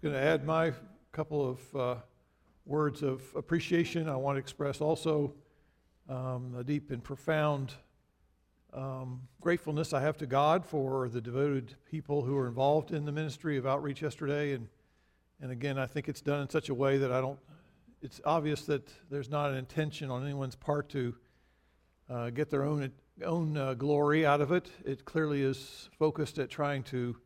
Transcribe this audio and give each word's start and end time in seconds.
just 0.00 0.14
going 0.14 0.24
to 0.24 0.30
add 0.30 0.46
my 0.46 0.72
couple 1.12 1.46
of 1.46 1.76
uh, 1.76 1.94
words 2.64 3.02
of 3.02 3.20
appreciation. 3.36 4.08
I 4.08 4.16
want 4.16 4.36
to 4.36 4.38
express 4.38 4.80
also 4.80 5.34
um, 6.08 6.54
a 6.58 6.64
deep 6.64 6.90
and 6.90 7.04
profound 7.04 7.74
um, 8.72 9.20
gratefulness 9.42 9.92
I 9.92 10.00
have 10.00 10.16
to 10.18 10.26
God 10.26 10.64
for 10.64 11.10
the 11.10 11.20
devoted 11.20 11.74
people 11.90 12.22
who 12.22 12.34
were 12.34 12.48
involved 12.48 12.92
in 12.92 13.04
the 13.04 13.12
ministry 13.12 13.58
of 13.58 13.66
outreach 13.66 14.00
yesterday. 14.00 14.54
And, 14.54 14.68
and 15.42 15.52
again, 15.52 15.78
I 15.78 15.84
think 15.84 16.08
it's 16.08 16.22
done 16.22 16.40
in 16.40 16.48
such 16.48 16.70
a 16.70 16.74
way 16.74 16.96
that 16.96 17.12
I 17.12 17.20
don't, 17.20 17.38
it's 18.00 18.22
obvious 18.24 18.62
that 18.62 18.88
there's 19.10 19.28
not 19.28 19.50
an 19.50 19.58
intention 19.58 20.10
on 20.10 20.24
anyone's 20.24 20.56
part 20.56 20.88
to 20.90 21.14
uh, 22.08 22.30
get 22.30 22.48
their 22.48 22.62
own, 22.62 22.90
own 23.22 23.54
uh, 23.54 23.74
glory 23.74 24.24
out 24.24 24.40
of 24.40 24.50
it. 24.50 24.70
It 24.82 25.04
clearly 25.04 25.42
is 25.42 25.90
focused 25.98 26.38
at 26.38 26.48
trying 26.48 26.84
to 26.84 27.16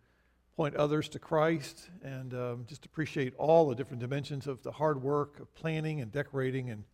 point 0.56 0.76
others 0.76 1.08
to 1.08 1.18
Christ 1.18 1.90
and 2.02 2.32
um, 2.32 2.64
just 2.68 2.86
appreciate 2.86 3.34
all 3.38 3.68
the 3.68 3.74
different 3.74 4.00
dimensions 4.00 4.46
of 4.46 4.62
the 4.62 4.70
hard 4.70 5.02
work 5.02 5.40
of 5.40 5.52
planning 5.54 6.00
and 6.00 6.12
decorating 6.12 6.70
and 6.70 6.84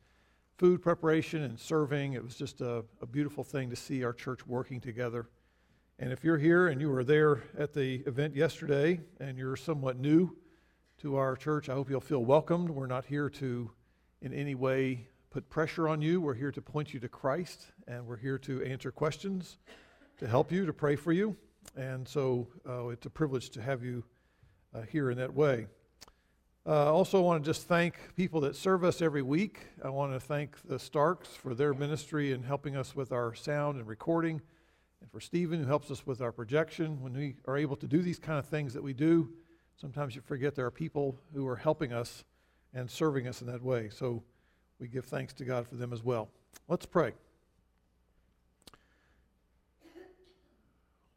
food 0.57 0.81
preparation 0.81 1.43
and 1.43 1.59
serving. 1.59 2.15
It 2.15 2.25
was 2.25 2.35
just 2.35 2.63
a, 2.63 2.85
a, 3.03 3.07
beautiful 3.07 3.45
thing 3.45 3.69
to 3.71 3.77
see 3.77 4.03
our 4.03 4.13
church 4.15 4.47
working 4.47 4.81
together. 4.81 5.29
And 5.99 6.11
if 6.11 6.25
you're 6.25 6.39
here 6.39 6.69
and 6.69 6.81
you 6.81 6.89
were 6.89 7.05
there 7.05 7.43
at 7.59 7.75
the 7.75 7.97
event 8.07 8.35
yesterday 8.35 9.01
and 9.21 9.37
you're 9.37 9.57
somewhat 9.57 9.99
new 9.99 10.37
to 11.03 11.17
our 11.17 11.37
church, 11.37 11.69
I 11.69 11.75
hope 11.75 11.91
you'll 11.91 12.01
feel 12.01 12.25
welcomed. 12.25 12.71
We're 12.71 12.87
not 12.87 13.05
here 13.05 13.29
to 13.31 13.71
in 14.23 14.33
any 14.33 14.55
way 14.55 15.07
put 15.31 15.51
pressure 15.51 15.87
on 15.87 16.01
you. 16.01 16.21
We're 16.21 16.35
here 16.35 16.53
to 16.53 16.63
point 16.63 16.95
you 16.95 17.01
to 17.01 17.09
Christ 17.09 17.73
and 17.87 18.07
we're 18.07 18.17
here 18.17 18.39
to 18.39 18.63
answer 18.63 18.91
questions, 18.91 19.59
to 20.19 20.27
help 20.27 20.51
you, 20.51 20.65
to 20.65 20.73
pray 20.73 20.97
for 20.97 21.13
you. 21.13 21.37
And 21.77 22.07
so 22.07 22.49
uh, 22.69 22.89
it's 22.89 23.07
a 23.07 23.11
privilege 23.11 23.51
to 23.51 23.63
have 23.63 23.83
you 23.85 24.05
uh, 24.75 24.83
here 24.83 25.11
in 25.11 25.19
that 25.19 25.35
way. 25.35 25.67
Uh, 26.67 26.93
also, 26.93 27.23
want 27.23 27.43
to 27.43 27.51
just 27.51 27.67
thank 27.67 28.15
people 28.17 28.41
that 28.43 28.55
serve 28.55 28.85
us 28.85 29.01
every 29.01 29.23
week. 29.23 29.61
I 29.83 29.89
want 29.89 30.13
to 30.13 30.21
thank 30.21 30.57
the 30.69 30.79
Starks 30.79 31.29
for 31.29 31.55
their 31.55 31.73
ministry 31.73 32.33
in 32.33 32.43
helping 32.43 32.77
us 32.77 32.95
with 32.95 33.13
our 33.13 33.35
sound 33.35 33.79
and 33.79 33.89
recording, 33.89 34.43
and 35.01 35.11
for 35.11 35.21
Stephen 35.21 35.61
who 35.61 35.67
helps 35.67 35.91
us 35.91 36.07
with 36.07 36.21
our 36.21 36.33
projection. 36.33 37.01
When 37.01 37.15
we 37.15 37.37
are 37.47 37.57
able 37.57 37.77
to 37.77 37.87
do 37.87 38.03
these 38.03 38.19
kind 38.19 38.39
of 38.39 38.45
things 38.45 38.75
that 38.75 38.83
we 38.83 38.93
do, 38.93 39.31
sometimes 39.81 40.15
you 40.15 40.21
forget 40.21 40.55
there 40.55 40.67
are 40.67 40.71
people 40.71 41.17
who 41.35 41.49
are 41.49 41.57
helping 41.57 41.95
us 41.95 42.25
and 42.75 42.91
serving 42.91 43.27
us 43.27 43.41
in 43.41 43.47
that 43.47 43.63
way. 43.63 43.89
So 43.89 44.23
we 44.79 44.87
give 44.87 45.07
thanks 45.07 45.33
to 45.35 45.45
God 45.45 45.67
for 45.67 45.77
them 45.77 45.95
as 45.95 46.05
well. 46.05 46.29
Let's 46.69 46.85
pray. 46.87 47.15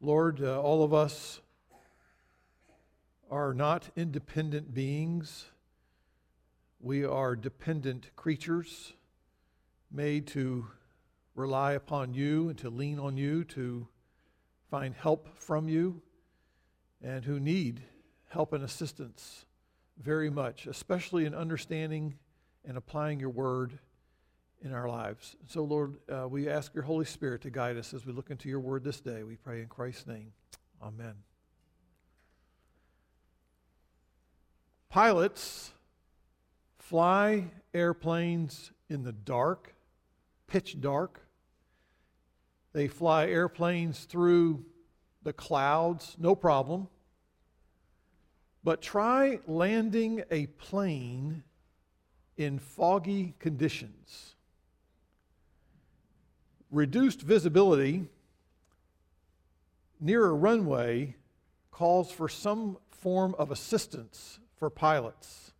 Lord, 0.00 0.42
uh, 0.42 0.60
all 0.60 0.82
of 0.82 0.92
us 0.92 1.40
are 3.30 3.54
not 3.54 3.88
independent 3.96 4.74
beings. 4.74 5.46
We 6.80 7.04
are 7.04 7.34
dependent 7.36 8.14
creatures 8.16 8.92
made 9.90 10.26
to 10.28 10.66
rely 11.34 11.72
upon 11.72 12.14
you 12.14 12.48
and 12.50 12.58
to 12.58 12.70
lean 12.70 12.98
on 12.98 13.16
you, 13.16 13.44
to 13.44 13.88
find 14.70 14.94
help 14.94 15.28
from 15.38 15.68
you, 15.68 16.02
and 17.02 17.24
who 17.24 17.40
need 17.40 17.82
help 18.28 18.52
and 18.52 18.64
assistance 18.64 19.46
very 20.02 20.28
much, 20.28 20.66
especially 20.66 21.24
in 21.24 21.34
understanding 21.34 22.14
and 22.64 22.76
applying 22.76 23.20
your 23.20 23.30
word 23.30 23.78
in 24.64 24.72
our 24.72 24.88
lives. 24.88 25.36
So, 25.46 25.62
Lord, 25.62 25.96
uh, 26.10 26.26
we 26.26 26.48
ask 26.48 26.74
your 26.74 26.84
Holy 26.84 27.04
Spirit 27.04 27.42
to 27.42 27.50
guide 27.50 27.76
us 27.76 27.92
as 27.92 28.06
we 28.06 28.12
look 28.12 28.30
into 28.30 28.48
your 28.48 28.60
word 28.60 28.82
this 28.82 28.98
day. 28.98 29.22
We 29.22 29.36
pray 29.36 29.60
in 29.60 29.68
Christ's 29.68 30.06
name. 30.06 30.32
Amen. 30.82 31.14
Pilots 34.88 35.72
fly 36.78 37.50
airplanes 37.74 38.70
in 38.88 39.02
the 39.02 39.12
dark, 39.12 39.74
pitch 40.46 40.80
dark. 40.80 41.20
They 42.72 42.88
fly 42.88 43.26
airplanes 43.26 44.04
through 44.04 44.64
the 45.22 45.32
clouds, 45.32 46.16
no 46.18 46.34
problem. 46.34 46.88
But 48.62 48.80
try 48.80 49.40
landing 49.46 50.24
a 50.30 50.46
plane 50.46 51.42
in 52.36 52.58
foggy 52.58 53.34
conditions 53.38 54.33
reduced 56.70 57.22
visibility 57.22 58.08
near 60.00 60.26
a 60.26 60.32
runway 60.32 61.16
calls 61.70 62.10
for 62.10 62.28
some 62.28 62.76
form 62.90 63.34
of 63.38 63.50
assistance 63.50 64.38
for 64.56 64.70
pilots. 64.70 65.52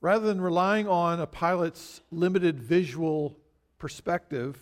Rather 0.00 0.26
than 0.26 0.40
relying 0.40 0.86
on 0.86 1.20
a 1.20 1.26
pilot's 1.26 2.02
limited 2.10 2.60
visual 2.60 3.36
perspective, 3.78 4.58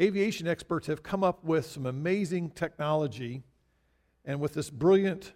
aviation 0.00 0.46
experts 0.46 0.86
have 0.86 1.02
come 1.02 1.22
up 1.22 1.44
with 1.44 1.66
some 1.66 1.86
amazing 1.86 2.50
technology 2.50 3.42
and 4.24 4.40
with 4.40 4.54
this 4.54 4.70
brilliant 4.70 5.32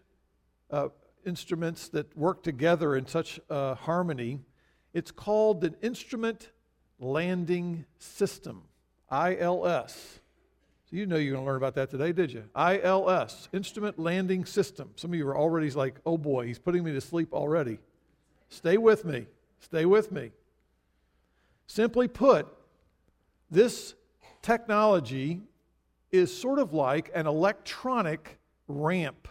uh, 0.71 0.89
instruments 1.27 1.89
that 1.89 2.17
work 2.17 2.43
together 2.43 2.97
in 2.97 3.07
such 3.07 3.39
uh, 3.51 3.75
harmony. 3.75 4.41
It's 4.95 5.11
called 5.11 5.65
an 5.65 5.77
instrument 5.83 6.51
Landing 7.01 7.87
System, 7.99 8.63
ILS. 9.11 10.21
So 10.91 10.97
you 10.97 11.07
know 11.07 11.17
you're 11.17 11.35
going 11.35 11.45
to 11.45 11.49
learn 11.49 11.57
about 11.57 11.75
that 11.75 11.91
today, 11.91 12.13
did 12.13 12.33
you? 12.33 12.45
ILS, 12.57 13.49
Instrument 13.53 13.99
Landing 13.99 14.45
System. 14.45 14.91
Some 14.97 15.13
of 15.13 15.17
you 15.17 15.27
are 15.27 15.37
already 15.37 15.71
like, 15.71 15.97
oh 16.05 16.19
boy, 16.19 16.47
he's 16.47 16.59
putting 16.59 16.85
me 16.85 16.93
to 16.93 17.01
sleep 17.01 17.33
already. 17.33 17.79
Stay 18.49 18.77
with 18.77 19.05
me. 19.05 19.27
Stay 19.61 19.85
with 19.87 20.13
me. 20.13 20.31
Simply 21.67 22.09
put, 22.09 22.49
this 23.51 23.95
technology 24.43 25.41
is 26.11 26.37
sort 26.37 26.59
of 26.59 26.73
like 26.73 27.11
an 27.15 27.27
electronic 27.27 28.39
ramp, 28.67 29.29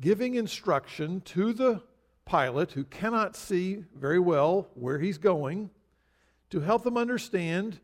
giving 0.00 0.36
instruction 0.36 1.20
to 1.22 1.52
the 1.52 1.82
pilot 2.24 2.72
who 2.72 2.84
cannot 2.84 3.36
see 3.36 3.84
very 3.94 4.18
well 4.18 4.68
where 4.74 4.98
he's 4.98 5.18
going 5.18 5.70
to 6.50 6.60
help 6.60 6.84
them 6.84 6.96
understand 6.96 7.80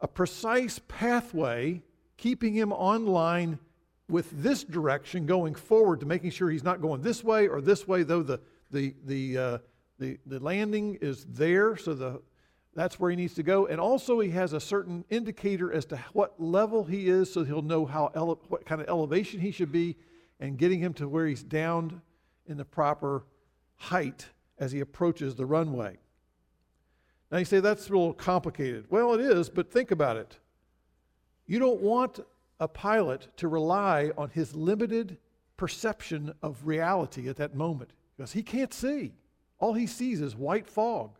a 0.00 0.08
precise 0.08 0.80
pathway, 0.88 1.82
keeping 2.16 2.54
him 2.54 2.72
online 2.72 3.58
with 4.08 4.30
this 4.42 4.64
direction 4.64 5.26
going 5.26 5.54
forward 5.54 6.00
to 6.00 6.06
making 6.06 6.30
sure 6.30 6.50
he's 6.50 6.64
not 6.64 6.80
going 6.80 7.02
this 7.02 7.22
way 7.22 7.48
or 7.48 7.60
this 7.60 7.86
way, 7.86 8.02
though 8.02 8.22
the, 8.22 8.40
the, 8.70 8.94
the, 9.04 9.38
uh, 9.38 9.58
the, 9.98 10.18
the 10.26 10.40
landing 10.40 10.98
is 11.00 11.26
there, 11.26 11.76
so 11.76 11.94
the, 11.94 12.22
that's 12.74 13.00
where 13.00 13.10
he 13.10 13.16
needs 13.16 13.34
to 13.34 13.42
go. 13.42 13.66
And 13.66 13.80
also, 13.80 14.20
he 14.20 14.30
has 14.30 14.52
a 14.52 14.60
certain 14.60 15.04
indicator 15.10 15.72
as 15.72 15.84
to 15.86 15.96
what 16.12 16.40
level 16.40 16.84
he 16.84 17.08
is, 17.08 17.32
so 17.32 17.44
he'll 17.44 17.62
know 17.62 17.84
how 17.84 18.10
ele- 18.14 18.40
what 18.48 18.64
kind 18.64 18.80
of 18.80 18.88
elevation 18.88 19.40
he 19.40 19.50
should 19.50 19.72
be, 19.72 19.96
and 20.40 20.56
getting 20.56 20.78
him 20.78 20.94
to 20.94 21.08
where 21.08 21.26
he's 21.26 21.42
down 21.42 22.00
in 22.46 22.56
the 22.56 22.64
proper 22.64 23.24
height 23.76 24.26
as 24.58 24.72
he 24.72 24.80
approaches 24.80 25.34
the 25.34 25.46
runway. 25.46 25.98
Now 27.30 27.38
you 27.38 27.44
say 27.44 27.60
that's 27.60 27.88
a 27.88 27.92
little 27.92 28.14
complicated. 28.14 28.86
Well, 28.88 29.12
it 29.14 29.20
is, 29.20 29.48
but 29.48 29.70
think 29.70 29.90
about 29.90 30.16
it. 30.16 30.38
You 31.46 31.58
don't 31.58 31.80
want 31.80 32.20
a 32.60 32.68
pilot 32.68 33.28
to 33.36 33.48
rely 33.48 34.10
on 34.16 34.30
his 34.30 34.54
limited 34.54 35.18
perception 35.56 36.32
of 36.42 36.66
reality 36.66 37.28
at 37.28 37.36
that 37.36 37.54
moment 37.54 37.90
because 38.16 38.32
he 38.32 38.42
can't 38.42 38.72
see. 38.72 39.12
All 39.58 39.74
he 39.74 39.86
sees 39.86 40.20
is 40.20 40.34
white 40.34 40.66
fog. 40.66 41.10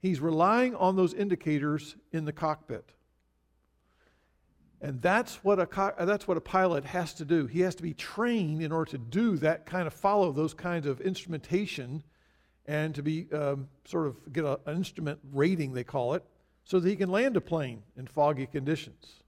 He's 0.00 0.20
relying 0.20 0.74
on 0.74 0.96
those 0.96 1.14
indicators 1.14 1.96
in 2.12 2.24
the 2.24 2.32
cockpit. 2.32 2.92
And 4.80 5.02
that's 5.02 5.42
what, 5.42 5.58
a 5.58 5.66
co- 5.66 5.94
that's 5.98 6.28
what 6.28 6.36
a 6.36 6.40
pilot 6.40 6.84
has 6.84 7.12
to 7.14 7.24
do. 7.24 7.46
He 7.46 7.60
has 7.60 7.74
to 7.76 7.82
be 7.82 7.94
trained 7.94 8.62
in 8.62 8.70
order 8.70 8.92
to 8.92 8.98
do 8.98 9.36
that 9.38 9.66
kind 9.66 9.88
of 9.88 9.92
follow 9.92 10.30
those 10.30 10.54
kinds 10.54 10.86
of 10.86 11.00
instrumentation 11.00 12.04
and 12.68 12.94
to 12.94 13.02
be 13.02 13.26
um, 13.32 13.66
sort 13.86 14.06
of 14.06 14.32
get 14.32 14.44
a, 14.44 14.60
an 14.66 14.76
instrument 14.76 15.18
rating, 15.32 15.72
they 15.72 15.82
call 15.82 16.12
it, 16.14 16.22
so 16.64 16.78
that 16.78 16.88
he 16.88 16.94
can 16.94 17.10
land 17.10 17.36
a 17.36 17.40
plane 17.40 17.82
in 17.96 18.06
foggy 18.06 18.46
conditions. 18.46 19.24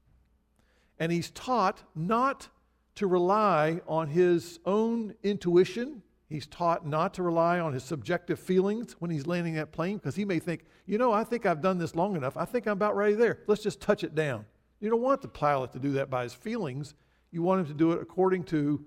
And 0.99 1.11
he's 1.11 1.31
taught 1.31 1.81
not 1.95 2.47
to 2.95 3.07
rely 3.07 3.81
on 3.87 4.07
his 4.09 4.59
own 4.65 5.15
intuition. 5.23 6.03
He's 6.29 6.45
taught 6.45 6.85
not 6.85 7.15
to 7.15 7.23
rely 7.23 7.59
on 7.59 7.73
his 7.73 7.83
subjective 7.83 8.39
feelings 8.39 8.95
when 8.99 9.09
he's 9.09 9.25
landing 9.25 9.55
that 9.55 9.71
plane 9.71 9.97
because 9.97 10.15
he 10.15 10.23
may 10.23 10.37
think, 10.37 10.65
you 10.85 10.99
know, 10.99 11.11
I 11.11 11.23
think 11.23 11.47
I've 11.47 11.61
done 11.61 11.79
this 11.79 11.95
long 11.95 12.15
enough. 12.15 12.37
I 12.37 12.45
think 12.45 12.67
I'm 12.67 12.73
about 12.73 12.95
ready 12.95 13.15
there. 13.15 13.39
Let's 13.47 13.63
just 13.63 13.81
touch 13.81 14.03
it 14.03 14.13
down. 14.13 14.45
You 14.79 14.91
don't 14.91 15.01
want 15.01 15.23
the 15.23 15.27
pilot 15.27 15.71
to 15.73 15.79
do 15.79 15.93
that 15.93 16.11
by 16.11 16.23
his 16.23 16.33
feelings. 16.33 16.93
You 17.31 17.41
want 17.41 17.61
him 17.61 17.67
to 17.67 17.73
do 17.73 17.91
it 17.93 18.01
according 18.01 18.43
to 18.45 18.85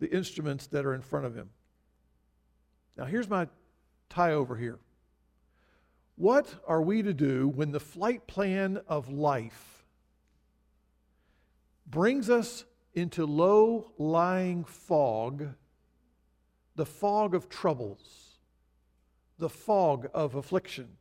the 0.00 0.10
instruments 0.10 0.66
that 0.68 0.86
are 0.86 0.94
in 0.94 1.02
front 1.02 1.26
of 1.26 1.34
him. 1.34 1.50
Now, 2.96 3.04
here's 3.04 3.28
my 3.28 3.48
tie 4.08 4.32
over 4.32 4.56
here. 4.56 4.78
What 6.16 6.54
are 6.66 6.82
we 6.82 7.02
to 7.02 7.12
do 7.12 7.48
when 7.48 7.72
the 7.72 7.80
flight 7.80 8.26
plan 8.26 8.80
of 8.86 9.08
life 9.08 9.84
brings 11.86 12.30
us 12.30 12.64
into 12.94 13.26
low 13.26 13.92
lying 13.98 14.64
fog, 14.64 15.48
the 16.76 16.86
fog 16.86 17.34
of 17.34 17.48
troubles, 17.48 18.38
the 19.38 19.48
fog 19.48 20.08
of 20.14 20.36
affliction, 20.36 20.96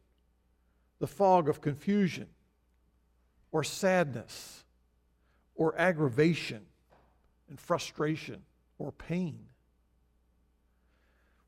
the 0.99 1.07
fog 1.07 1.47
of 1.47 1.61
confusion, 1.61 2.27
or 3.51 3.63
sadness, 3.63 4.63
or 5.55 5.79
aggravation, 5.79 6.65
and 7.49 7.59
frustration, 7.59 8.41
or 8.79 8.91
pain. 8.91 9.49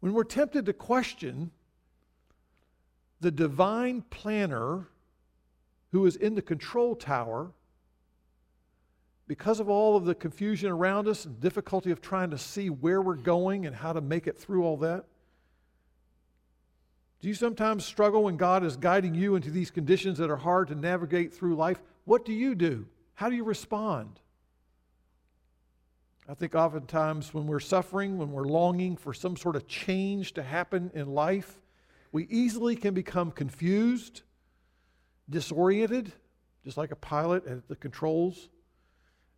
When 0.06 0.14
we're 0.14 0.24
tempted 0.24 0.68
to 0.68 0.74
question 0.74 1.50
the 3.22 3.32
divine 3.32 4.04
planner 4.12 4.88
who 5.92 6.06
is 6.06 6.16
in 6.16 6.36
the 6.36 6.44
control 6.44 6.96
tower, 6.96 7.52
because 9.28 9.60
of 9.60 9.68
all 9.68 9.98
of 9.98 10.06
the 10.06 10.14
confusion 10.14 10.70
around 10.70 11.08
us 11.08 11.26
and 11.26 11.42
difficulty 11.42 11.90
of 11.90 12.02
trying 12.02 12.30
to 12.30 12.38
see 12.38 12.70
where 12.70 13.02
we're 13.02 13.16
going 13.16 13.66
and 13.66 13.76
how 13.76 13.94
to 13.94 14.00
make 14.00 14.28
it 14.28 14.38
through 14.38 14.64
all 14.64 14.78
that, 14.78 15.06
do 17.20 17.28
you 17.28 17.34
sometimes 17.34 17.84
struggle 17.84 18.26
when 18.26 18.38
God 18.38 18.64
is 18.64 18.78
guiding 18.78 19.16
you 19.16 19.36
into 19.36 19.50
these 19.50 19.72
conditions 19.72 20.20
that 20.20 20.30
are 20.30 20.38
hard 20.38 20.68
to 20.68 20.76
navigate 20.76 21.34
through 21.34 21.56
life? 21.56 21.82
What 22.04 22.26
do 22.26 22.32
you 22.32 22.54
do? 22.54 22.86
How 23.16 23.28
do 23.28 23.36
you 23.36 23.44
respond? 23.44 24.20
I 26.28 26.34
think 26.34 26.56
oftentimes 26.56 27.34
when 27.34 27.46
we're 27.46 27.60
suffering, 27.60 28.18
when 28.18 28.32
we're 28.32 28.46
longing 28.46 28.98
for 28.98 29.14
some 29.14 29.38
sort 29.38 29.56
of 29.56 29.68
change 29.68 30.34
to 30.34 30.44
happen 30.44 30.90
in 30.96 31.14
life, 31.14 31.62
we 32.12 32.24
easily 32.30 32.76
can 32.76 32.96
become 32.96 33.30
confused, 33.30 34.24
disoriented, 35.30 36.14
just 36.64 36.78
like 36.78 36.92
a 36.92 36.96
pilot 36.96 37.46
at 37.46 37.68
the 37.68 37.76
controls. 37.76 38.50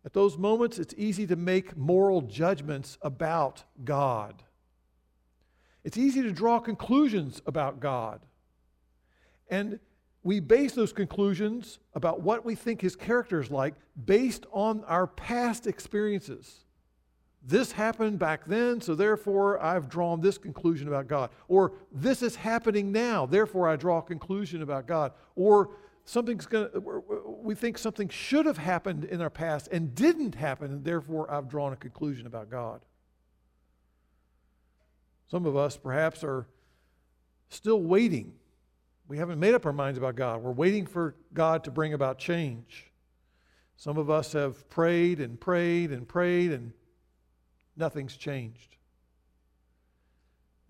At 0.06 0.14
those 0.14 0.38
moments, 0.38 0.78
it's 0.78 0.94
easy 0.96 1.26
to 1.26 1.36
make 1.36 1.76
moral 1.76 2.22
judgments 2.22 2.96
about 3.02 3.64
God. 3.84 4.42
It's 5.84 5.98
easy 5.98 6.22
to 6.22 6.32
draw 6.32 6.58
conclusions 6.58 7.42
about 7.44 7.80
God. 7.80 8.20
And 9.50 9.78
we 10.22 10.40
base 10.40 10.72
those 10.72 10.92
conclusions 10.92 11.78
about 11.94 12.22
what 12.22 12.44
we 12.44 12.54
think 12.54 12.80
his 12.80 12.96
character 12.96 13.40
is 13.40 13.50
like 13.50 13.74
based 14.06 14.46
on 14.52 14.84
our 14.84 15.06
past 15.06 15.66
experiences. 15.66 16.64
This 17.48 17.72
happened 17.72 18.18
back 18.18 18.44
then, 18.44 18.78
so 18.78 18.94
therefore 18.94 19.58
I've 19.62 19.88
drawn 19.88 20.20
this 20.20 20.36
conclusion 20.36 20.86
about 20.86 21.06
God. 21.06 21.30
Or 21.48 21.72
this 21.90 22.22
is 22.22 22.36
happening 22.36 22.92
now, 22.92 23.24
therefore 23.24 23.66
I 23.66 23.76
draw 23.76 24.00
a 24.00 24.02
conclusion 24.02 24.60
about 24.60 24.86
God. 24.86 25.12
Or 25.34 25.70
something's 26.04 26.44
going 26.44 26.68
to, 26.70 27.02
we 27.42 27.54
think 27.54 27.78
something 27.78 28.10
should 28.10 28.44
have 28.44 28.58
happened 28.58 29.04
in 29.04 29.22
our 29.22 29.30
past 29.30 29.70
and 29.72 29.94
didn't 29.94 30.34
happen, 30.34 30.70
and 30.70 30.84
therefore 30.84 31.30
I've 31.32 31.48
drawn 31.48 31.72
a 31.72 31.76
conclusion 31.76 32.26
about 32.26 32.50
God. 32.50 32.82
Some 35.30 35.46
of 35.46 35.56
us 35.56 35.78
perhaps 35.78 36.22
are 36.22 36.46
still 37.48 37.80
waiting. 37.80 38.34
We 39.08 39.16
haven't 39.16 39.40
made 39.40 39.54
up 39.54 39.64
our 39.64 39.72
minds 39.72 39.96
about 39.96 40.16
God. 40.16 40.42
We're 40.42 40.52
waiting 40.52 40.84
for 40.84 41.14
God 41.32 41.64
to 41.64 41.70
bring 41.70 41.94
about 41.94 42.18
change. 42.18 42.92
Some 43.76 43.96
of 43.96 44.10
us 44.10 44.34
have 44.34 44.68
prayed 44.68 45.18
and 45.18 45.40
prayed 45.40 45.92
and 45.92 46.06
prayed, 46.06 46.52
and 46.52 46.72
nothing's 47.78 48.16
changed. 48.16 48.76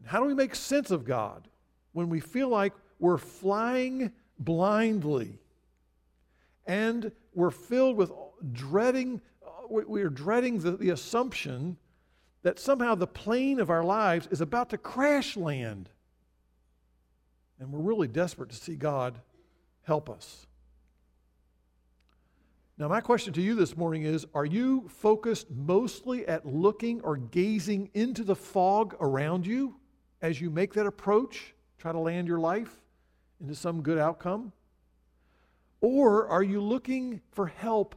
How 0.05 0.21
do 0.21 0.27
we 0.27 0.35
make 0.35 0.55
sense 0.55 0.91
of 0.91 1.05
God 1.05 1.49
when 1.93 2.09
we 2.09 2.21
feel 2.21 2.49
like 2.49 2.73
we're 2.99 3.19
flying 3.19 4.13
blindly. 4.39 5.39
And 6.67 7.13
we're 7.35 7.51
filled 7.51 7.97
with 7.97 8.13
dreading, 8.53 9.21
uh, 9.45 9.51
we're 9.69 10.11
dreading 10.11 10.59
the, 10.59 10.73
the 10.73 10.91
assumption 10.91 11.77
that 12.43 12.59
somehow 12.59 12.95
the 12.95 13.07
plane 13.07 13.59
of 13.59 13.71
our 13.71 13.83
lives 13.83 14.29
is 14.31 14.41
about 14.41 14.71
to 14.71 14.79
crash 14.79 15.37
land. 15.37 15.89
And 17.59 17.73
we're 17.73 17.81
really 17.81 18.09
desperate 18.09 18.51
to 18.51 18.57
see 18.57 18.77
God 18.77 19.19
help 19.83 20.09
us. 20.09 20.47
Now, 22.79 22.87
my 22.87 23.01
question 23.01 23.33
to 23.33 23.43
you 23.43 23.57
this 23.57 23.77
morning 23.77 24.05
is 24.05 24.25
Are 24.35 24.45
you 24.45 24.89
focused 24.89 25.51
mostly 25.51 26.27
at 26.29 26.47
looking 26.47 27.01
or 27.01 27.17
gazing 27.17 27.91
into 27.93 28.23
the 28.23 28.37
fog 28.37 28.95
around 29.01 29.47
you 29.47 29.75
as 30.23 30.41
you 30.41 30.49
make 30.49 30.75
that 30.75 30.87
approach, 30.87 31.55
try 31.79 31.91
to 31.91 31.99
land 31.99 32.29
your 32.29 32.39
life? 32.39 32.81
into 33.41 33.55
some 33.55 33.83
good 33.83 33.99
outcome? 33.99 34.53
Or 35.81 36.29
are 36.29 36.43
you 36.43 36.61
looking 36.61 37.21
for 37.31 37.47
help 37.47 37.95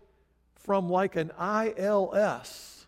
from 0.55 0.89
like 0.89 1.15
an 1.15 1.31
ILS, 1.39 2.85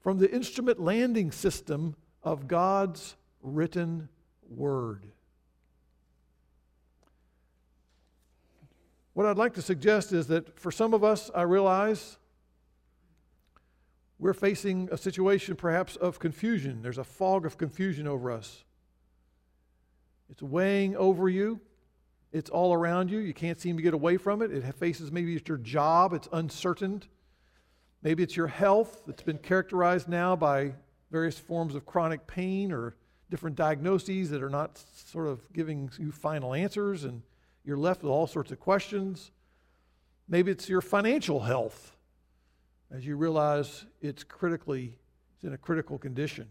from 0.00 0.18
the 0.18 0.30
instrument 0.30 0.80
landing 0.80 1.30
system 1.30 1.94
of 2.22 2.48
God's 2.48 3.14
written 3.40 4.08
word? 4.48 5.06
What 9.14 9.26
I'd 9.26 9.36
like 9.36 9.54
to 9.54 9.62
suggest 9.62 10.12
is 10.12 10.28
that 10.28 10.58
for 10.58 10.70
some 10.70 10.94
of 10.94 11.04
us, 11.04 11.30
I 11.34 11.42
realize 11.42 12.16
we're 14.18 14.32
facing 14.32 14.88
a 14.90 14.96
situation 14.96 15.56
perhaps 15.56 15.96
of 15.96 16.18
confusion. 16.18 16.80
There's 16.80 16.98
a 16.98 17.04
fog 17.04 17.44
of 17.44 17.58
confusion 17.58 18.06
over 18.06 18.30
us. 18.30 18.64
It's 20.30 20.42
weighing 20.42 20.96
over 20.96 21.28
you. 21.28 21.60
It's 22.32 22.48
all 22.48 22.72
around 22.72 23.10
you. 23.10 23.18
You 23.18 23.34
can't 23.34 23.60
seem 23.60 23.76
to 23.76 23.82
get 23.82 23.92
away 23.92 24.16
from 24.16 24.40
it. 24.40 24.50
It 24.50 24.74
faces 24.76 25.12
maybe 25.12 25.34
it's 25.36 25.48
your 25.48 25.58
job, 25.58 26.14
it's 26.14 26.28
uncertain. 26.32 27.02
Maybe 28.02 28.22
it's 28.22 28.36
your 28.36 28.46
health 28.46 29.02
that's 29.06 29.22
been 29.22 29.38
characterized 29.38 30.08
now 30.08 30.34
by 30.34 30.72
various 31.10 31.38
forms 31.38 31.74
of 31.74 31.84
chronic 31.84 32.26
pain 32.26 32.72
or 32.72 32.96
different 33.30 33.56
diagnoses 33.56 34.30
that 34.30 34.42
are 34.42 34.50
not 34.50 34.82
sort 34.94 35.28
of 35.28 35.52
giving 35.52 35.90
you 35.98 36.10
final 36.10 36.54
answers, 36.54 37.04
and 37.04 37.22
you're 37.64 37.76
left 37.76 38.02
with 38.02 38.10
all 38.10 38.26
sorts 38.26 38.50
of 38.50 38.60
questions. 38.60 39.30
Maybe 40.28 40.50
it's 40.50 40.68
your 40.68 40.80
financial 40.80 41.40
health 41.40 41.96
as 42.92 43.06
you 43.06 43.16
realize 43.16 43.86
it's 44.02 44.22
critically, 44.22 44.98
it's 45.34 45.44
in 45.44 45.54
a 45.54 45.58
critical 45.58 45.98
condition. 45.98 46.48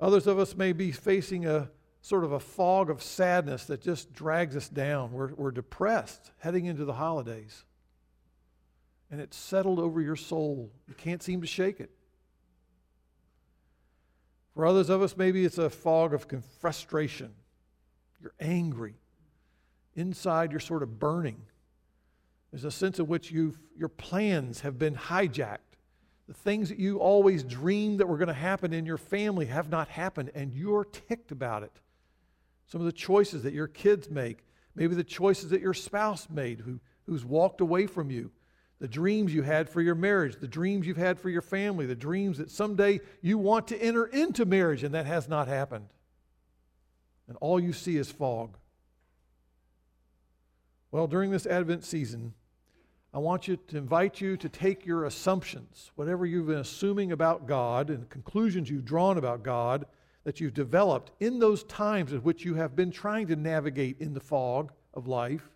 Others 0.00 0.26
of 0.26 0.38
us 0.38 0.56
may 0.56 0.72
be 0.72 0.92
facing 0.92 1.44
a 1.44 1.70
sort 2.02 2.24
of 2.24 2.32
a 2.32 2.40
fog 2.40 2.88
of 2.88 3.02
sadness 3.02 3.64
that 3.64 3.82
just 3.82 4.12
drags 4.12 4.56
us 4.56 4.68
down. 4.68 5.12
We're, 5.12 5.34
we're 5.34 5.50
depressed 5.50 6.30
heading 6.38 6.66
into 6.66 6.84
the 6.84 6.94
holidays. 6.94 7.64
And 9.10 9.20
it's 9.20 9.36
settled 9.36 9.80
over 9.80 10.00
your 10.00 10.16
soul. 10.16 10.70
You 10.88 10.94
can't 10.94 11.22
seem 11.22 11.40
to 11.40 11.46
shake 11.46 11.80
it. 11.80 11.90
For 14.54 14.64
others 14.64 14.88
of 14.88 15.02
us, 15.02 15.16
maybe 15.16 15.44
it's 15.44 15.58
a 15.58 15.68
fog 15.68 16.14
of 16.14 16.26
frustration. 16.60 17.32
You're 18.22 18.34
angry. 18.38 18.99
Inside, 19.96 20.50
you're 20.50 20.60
sort 20.60 20.82
of 20.82 20.98
burning. 20.98 21.42
There's 22.50 22.64
a 22.64 22.70
sense 22.70 22.98
in 22.98 23.06
which 23.06 23.30
you've, 23.30 23.58
your 23.76 23.88
plans 23.88 24.60
have 24.60 24.78
been 24.78 24.94
hijacked. 24.94 25.58
The 26.26 26.34
things 26.34 26.68
that 26.68 26.78
you 26.78 26.98
always 26.98 27.42
dreamed 27.42 28.00
that 28.00 28.06
were 28.06 28.16
going 28.16 28.28
to 28.28 28.34
happen 28.34 28.72
in 28.72 28.86
your 28.86 28.98
family 28.98 29.46
have 29.46 29.68
not 29.68 29.88
happened, 29.88 30.30
and 30.34 30.52
you're 30.52 30.84
ticked 30.84 31.32
about 31.32 31.62
it 31.62 31.80
some 32.70 32.80
of 32.80 32.84
the 32.84 32.92
choices 32.92 33.42
that 33.42 33.52
your 33.52 33.66
kids 33.66 34.08
make, 34.08 34.44
maybe 34.76 34.94
the 34.94 35.02
choices 35.02 35.50
that 35.50 35.60
your 35.60 35.74
spouse 35.74 36.28
made 36.30 36.60
who, 36.60 36.78
who's 37.06 37.24
walked 37.24 37.60
away 37.60 37.86
from 37.86 38.12
you, 38.12 38.30
the 38.78 38.86
dreams 38.86 39.34
you 39.34 39.42
had 39.42 39.68
for 39.68 39.80
your 39.80 39.96
marriage, 39.96 40.36
the 40.36 40.46
dreams 40.46 40.86
you've 40.86 40.96
had 40.96 41.18
for 41.18 41.28
your 41.28 41.42
family, 41.42 41.84
the 41.84 41.96
dreams 41.96 42.38
that 42.38 42.48
someday 42.48 43.00
you 43.22 43.38
want 43.38 43.66
to 43.68 43.82
enter 43.82 44.06
into 44.06 44.44
marriage 44.44 44.84
and 44.84 44.94
that 44.94 45.06
has 45.06 45.28
not 45.28 45.48
happened. 45.48 45.88
And 47.26 47.36
all 47.40 47.58
you 47.58 47.72
see 47.72 47.96
is 47.96 48.10
fog. 48.10 48.56
Well, 50.92 51.06
during 51.06 51.30
this 51.30 51.46
Advent 51.46 51.84
season, 51.84 52.34
I 53.14 53.18
want 53.18 53.46
you 53.46 53.56
to 53.68 53.78
invite 53.78 54.20
you 54.20 54.36
to 54.36 54.48
take 54.48 54.84
your 54.84 55.04
assumptions, 55.04 55.92
whatever 55.94 56.26
you've 56.26 56.48
been 56.48 56.58
assuming 56.58 57.12
about 57.12 57.46
God 57.46 57.90
and 57.90 58.08
conclusions 58.08 58.68
you've 58.68 58.84
drawn 58.84 59.16
about 59.16 59.44
God, 59.44 59.86
that 60.24 60.40
you've 60.40 60.54
developed 60.54 61.12
in 61.20 61.38
those 61.38 61.62
times 61.64 62.12
in 62.12 62.20
which 62.20 62.44
you 62.44 62.54
have 62.54 62.74
been 62.74 62.90
trying 62.90 63.28
to 63.28 63.36
navigate 63.36 64.00
in 64.00 64.14
the 64.14 64.20
fog 64.20 64.72
of 64.92 65.06
life. 65.06 65.48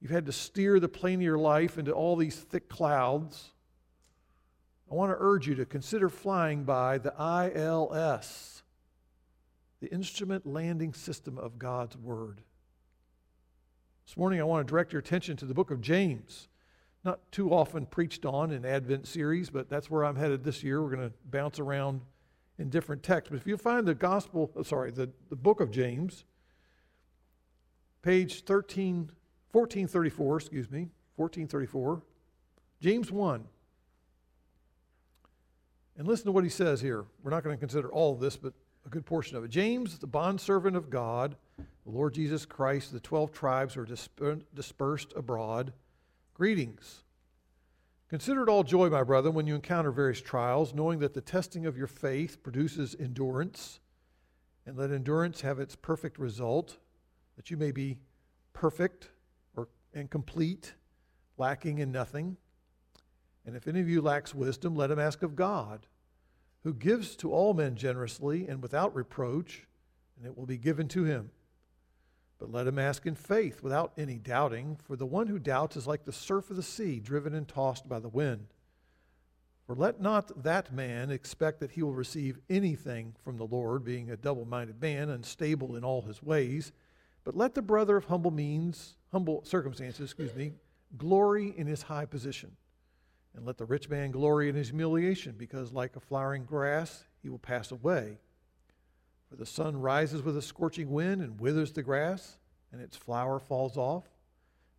You've 0.00 0.10
had 0.10 0.26
to 0.26 0.32
steer 0.32 0.80
the 0.80 0.88
plane 0.88 1.20
of 1.20 1.22
your 1.22 1.38
life 1.38 1.78
into 1.78 1.92
all 1.92 2.16
these 2.16 2.36
thick 2.36 2.68
clouds. 2.68 3.52
I 4.90 4.94
want 4.94 5.12
to 5.12 5.16
urge 5.18 5.46
you 5.46 5.54
to 5.54 5.64
consider 5.64 6.08
flying 6.08 6.64
by 6.64 6.98
the 6.98 7.14
ILS, 7.16 8.62
the 9.80 9.92
Instrument 9.92 10.46
Landing 10.46 10.92
System 10.92 11.38
of 11.38 11.58
God's 11.58 11.96
Word. 11.96 12.42
This 14.06 14.18
morning, 14.18 14.38
I 14.38 14.44
want 14.44 14.66
to 14.66 14.70
direct 14.70 14.92
your 14.92 15.00
attention 15.00 15.36
to 15.38 15.46
the 15.46 15.54
book 15.54 15.70
of 15.70 15.80
James. 15.80 16.48
Not 17.04 17.20
too 17.32 17.50
often 17.50 17.86
preached 17.86 18.26
on 18.26 18.50
in 18.50 18.64
Advent 18.64 19.06
series, 19.06 19.48
but 19.48 19.70
that's 19.70 19.90
where 19.90 20.04
I'm 20.04 20.16
headed 20.16 20.44
this 20.44 20.62
year. 20.62 20.82
We're 20.82 20.94
going 20.94 21.08
to 21.08 21.14
bounce 21.30 21.58
around 21.58 22.02
in 22.58 22.68
different 22.68 23.02
texts. 23.02 23.30
But 23.30 23.36
if 23.36 23.46
you 23.46 23.56
find 23.56 23.86
the 23.86 23.94
gospel, 23.94 24.50
oh, 24.56 24.62
sorry, 24.62 24.90
the, 24.90 25.10
the 25.30 25.36
book 25.36 25.60
of 25.60 25.70
James, 25.70 26.24
page 28.02 28.44
13, 28.44 29.10
1434, 29.52 30.36
excuse 30.36 30.70
me, 30.70 30.90
1434, 31.16 32.02
James 32.80 33.10
1. 33.10 33.44
And 35.96 36.06
listen 36.06 36.26
to 36.26 36.32
what 36.32 36.44
he 36.44 36.50
says 36.50 36.80
here. 36.80 37.06
We're 37.22 37.30
not 37.30 37.42
going 37.42 37.56
to 37.56 37.60
consider 37.60 37.90
all 37.90 38.12
of 38.12 38.20
this, 38.20 38.36
but 38.36 38.52
a 38.84 38.90
good 38.90 39.06
portion 39.06 39.38
of 39.38 39.44
it. 39.44 39.48
James, 39.48 39.98
the 39.98 40.06
bondservant 40.06 40.76
of 40.76 40.90
God, 40.90 41.36
the 41.84 41.90
Lord 41.90 42.14
Jesus 42.14 42.46
Christ, 42.46 42.92
the 42.92 43.00
12 43.00 43.32
tribes 43.32 43.76
are 43.76 43.86
dispersed 44.54 45.12
abroad. 45.14 45.72
Greetings. 46.32 47.04
Consider 48.08 48.42
it 48.42 48.48
all 48.48 48.62
joy, 48.62 48.88
my 48.88 49.02
brother, 49.02 49.30
when 49.30 49.46
you 49.46 49.54
encounter 49.54 49.90
various 49.90 50.20
trials, 50.20 50.72
knowing 50.72 50.98
that 51.00 51.14
the 51.14 51.20
testing 51.20 51.66
of 51.66 51.76
your 51.76 51.86
faith 51.86 52.42
produces 52.42 52.96
endurance, 52.98 53.80
and 54.66 54.78
let 54.78 54.90
endurance 54.90 55.42
have 55.42 55.58
its 55.58 55.76
perfect 55.76 56.18
result, 56.18 56.78
that 57.36 57.50
you 57.50 57.56
may 57.56 57.70
be 57.70 57.98
perfect 58.52 59.10
or, 59.56 59.68
and 59.92 60.10
complete, 60.10 60.74
lacking 61.36 61.78
in 61.78 61.92
nothing. 61.92 62.36
And 63.44 63.56
if 63.56 63.68
any 63.68 63.80
of 63.80 63.88
you 63.88 64.00
lacks 64.00 64.34
wisdom, 64.34 64.74
let 64.74 64.90
him 64.90 64.98
ask 64.98 65.22
of 65.22 65.36
God, 65.36 65.86
who 66.62 66.72
gives 66.72 67.14
to 67.16 67.30
all 67.32 67.52
men 67.52 67.76
generously 67.76 68.46
and 68.48 68.62
without 68.62 68.94
reproach, 68.94 69.66
and 70.16 70.24
it 70.24 70.36
will 70.36 70.46
be 70.46 70.56
given 70.56 70.88
to 70.88 71.04
him. 71.04 71.30
But 72.38 72.50
let 72.50 72.66
him 72.66 72.78
ask 72.78 73.06
in 73.06 73.14
faith, 73.14 73.62
without 73.62 73.92
any 73.96 74.18
doubting, 74.18 74.76
for 74.82 74.96
the 74.96 75.06
one 75.06 75.28
who 75.28 75.38
doubts 75.38 75.76
is 75.76 75.86
like 75.86 76.04
the 76.04 76.12
surf 76.12 76.50
of 76.50 76.56
the 76.56 76.62
sea, 76.62 77.00
driven 77.00 77.34
and 77.34 77.46
tossed 77.46 77.88
by 77.88 78.00
the 78.00 78.08
wind. 78.08 78.48
For 79.66 79.74
let 79.74 80.00
not 80.00 80.42
that 80.42 80.72
man 80.72 81.10
expect 81.10 81.60
that 81.60 81.70
he 81.70 81.82
will 81.82 81.94
receive 81.94 82.38
anything 82.50 83.14
from 83.24 83.38
the 83.38 83.46
Lord, 83.46 83.84
being 83.84 84.10
a 84.10 84.16
double 84.16 84.44
minded 84.44 84.80
man, 84.80 85.08
unstable 85.08 85.76
in 85.76 85.84
all 85.84 86.02
his 86.02 86.22
ways. 86.22 86.72
But 87.22 87.36
let 87.36 87.54
the 87.54 87.62
brother 87.62 87.96
of 87.96 88.04
humble 88.04 88.30
means, 88.30 88.96
humble 89.10 89.44
circumstances, 89.44 90.04
excuse 90.04 90.34
me, 90.34 90.52
glory 90.98 91.54
in 91.56 91.66
his 91.66 91.82
high 91.82 92.04
position 92.04 92.56
and 93.34 93.44
let 93.44 93.58
the 93.58 93.64
rich 93.64 93.88
man 93.88 94.10
glory 94.10 94.48
in 94.48 94.54
his 94.54 94.68
humiliation, 94.68 95.34
because 95.36 95.72
like 95.72 95.96
a 95.96 96.00
flowering 96.00 96.44
grass, 96.44 97.04
he 97.22 97.28
will 97.28 97.38
pass 97.38 97.70
away. 97.70 98.18
For 99.28 99.36
the 99.36 99.46
sun 99.46 99.80
rises 99.80 100.22
with 100.22 100.36
a 100.36 100.42
scorching 100.42 100.90
wind 100.90 101.20
and 101.22 101.40
withers 101.40 101.72
the 101.72 101.82
grass, 101.82 102.38
and 102.72 102.80
its 102.80 102.96
flower 102.96 103.38
falls 103.38 103.76
off, 103.76 104.04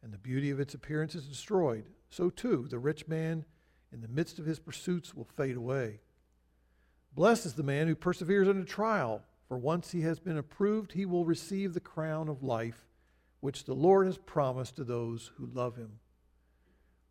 and 0.04 0.14
the 0.14 0.18
beauty 0.18 0.50
of 0.52 0.60
its 0.60 0.74
appearance 0.74 1.16
is 1.16 1.28
destroyed. 1.28 1.86
So 2.10 2.30
too, 2.30 2.68
the 2.70 2.80
rich 2.80 3.08
man 3.08 3.46
in 3.92 4.02
the 4.02 4.08
midst 4.08 4.40
of 4.40 4.46
his 4.46 4.60
pursuits 4.60 5.14
will 5.14 5.28
fade 5.36 5.56
away. 5.56 6.00
Blessed 7.14 7.46
is 7.46 7.54
the 7.54 7.64
man 7.64 7.88
who 7.88 7.96
perseveres 7.96 8.48
under 8.48 8.66
trial, 8.66 9.24
for 9.48 9.58
once 9.58 9.92
he 9.92 10.02
has 10.02 10.20
been 10.20 10.38
approved, 10.38 10.92
he 10.92 11.06
will 11.06 11.26
receive 11.26 11.74
the 11.74 11.80
crown 11.80 12.28
of 12.28 12.44
life, 12.44 12.86
which 13.40 13.64
the 13.64 13.74
Lord 13.74 14.06
has 14.06 14.18
promised 14.18 14.76
to 14.76 14.84
those 14.84 15.32
who 15.38 15.46
love 15.46 15.78
him. 15.78 16.00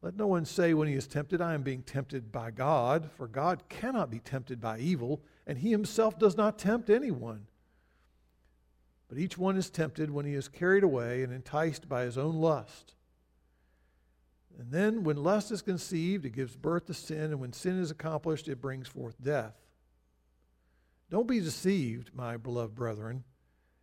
Let 0.03 0.17
no 0.17 0.27
one 0.27 0.45
say 0.45 0.75
when 0.75 0.89
he 0.89 0.95
is 0.95 1.07
tempted, 1.07 1.41
I 1.41 1.55
am 1.55 1.63
being 1.63 1.83
tempted 1.83 2.31
by 2.31 2.51
God, 2.51 3.11
for 3.17 3.27
God 3.27 3.63
cannot 3.71 4.11
be 4.11 4.19
tempted 4.19 4.61
by 4.61 4.79
evil, 4.79 5.23
and 5.47 5.59
he 5.59 5.71
himself 5.71 6.19
does 6.19 6.37
not 6.37 6.59
tempt 6.59 6.91
anyone. 6.91 7.47
But 9.09 9.19
each 9.19 9.37
one 9.37 9.57
is 9.57 9.71
tempted 9.71 10.11
when 10.11 10.27
he 10.27 10.35
is 10.35 10.49
carried 10.49 10.83
away 10.83 11.23
and 11.23 11.33
enticed 11.33 11.89
by 11.89 12.05
his 12.05 12.19
own 12.19 12.37
lust. 12.37 12.95
And 14.59 14.71
then, 14.71 15.03
when 15.03 15.17
lust 15.17 15.51
is 15.51 15.63
conceived, 15.63 16.25
it 16.25 16.31
gives 16.31 16.57
birth 16.57 16.87
to 16.87 16.95
sin, 16.95 17.25
and 17.25 17.41
when 17.41 17.53
sin 17.53 17.81
is 17.81 17.91
accomplished, 17.91 18.49
it 18.49 18.61
brings 18.61 18.87
forth 18.87 19.21
death. 19.21 19.55
Don't 21.11 21.27
be 21.27 21.41
deceived, 21.41 22.11
my 22.15 22.37
beloved 22.37 22.75
brethren. 22.75 23.25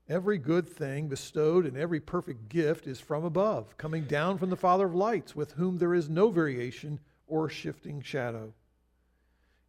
Every 0.10 0.38
good 0.38 0.68
thing 0.68 1.08
bestowed 1.08 1.66
and 1.66 1.78
every 1.78 2.00
perfect 2.00 2.50
gift 2.50 2.88
is 2.88 3.00
from 3.00 3.24
above, 3.24 3.78
coming 3.78 4.04
down 4.04 4.38
from 4.38 4.50
the 4.50 4.58
Father 4.58 4.86
of 4.86 4.96
lights, 4.96 5.36
with 5.36 5.54
whom 5.54 5.78
there 5.78 5.94
is 5.94 6.10
no 6.10 6.30
variation 6.30 7.00
or 7.28 7.48
shifting 7.48 8.02
shadow. 8.02 8.54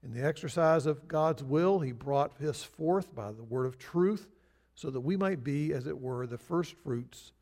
In 0.04 0.12
the 0.12 0.24
exercise 0.24 0.86
of 0.86 1.06
God's 1.06 1.44
will, 1.44 1.80
he 1.80 1.92
brought 1.92 2.40
us 2.42 2.62
forth 2.62 3.14
by 3.14 3.32
the 3.32 3.44
word 3.44 3.66
of 3.66 3.78
truth, 3.78 4.28
so 4.74 4.90
that 4.90 5.00
we 5.00 5.16
might 5.16 5.44
be, 5.44 5.72
as 5.72 5.86
it 5.86 6.00
were, 6.00 6.26
the 6.26 6.38
first 6.38 6.74
fruits 6.74 7.32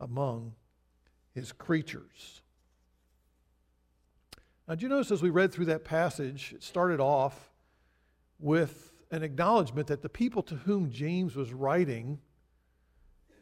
among 0.00 0.52
his 1.34 1.50
creatures. 1.50 2.42
Now, 4.68 4.76
do 4.76 4.82
you 4.82 4.88
notice 4.88 5.10
as 5.10 5.22
we 5.22 5.30
read 5.30 5.52
through 5.52 5.66
that 5.66 5.84
passage, 5.84 6.52
it 6.54 6.62
started 6.62 7.00
off 7.00 7.50
with 8.38 8.92
an 9.10 9.22
acknowledgement 9.22 9.88
that 9.88 10.02
the 10.02 10.08
people 10.08 10.42
to 10.44 10.54
whom 10.54 10.90
James 10.90 11.36
was 11.36 11.52
writing 11.52 12.20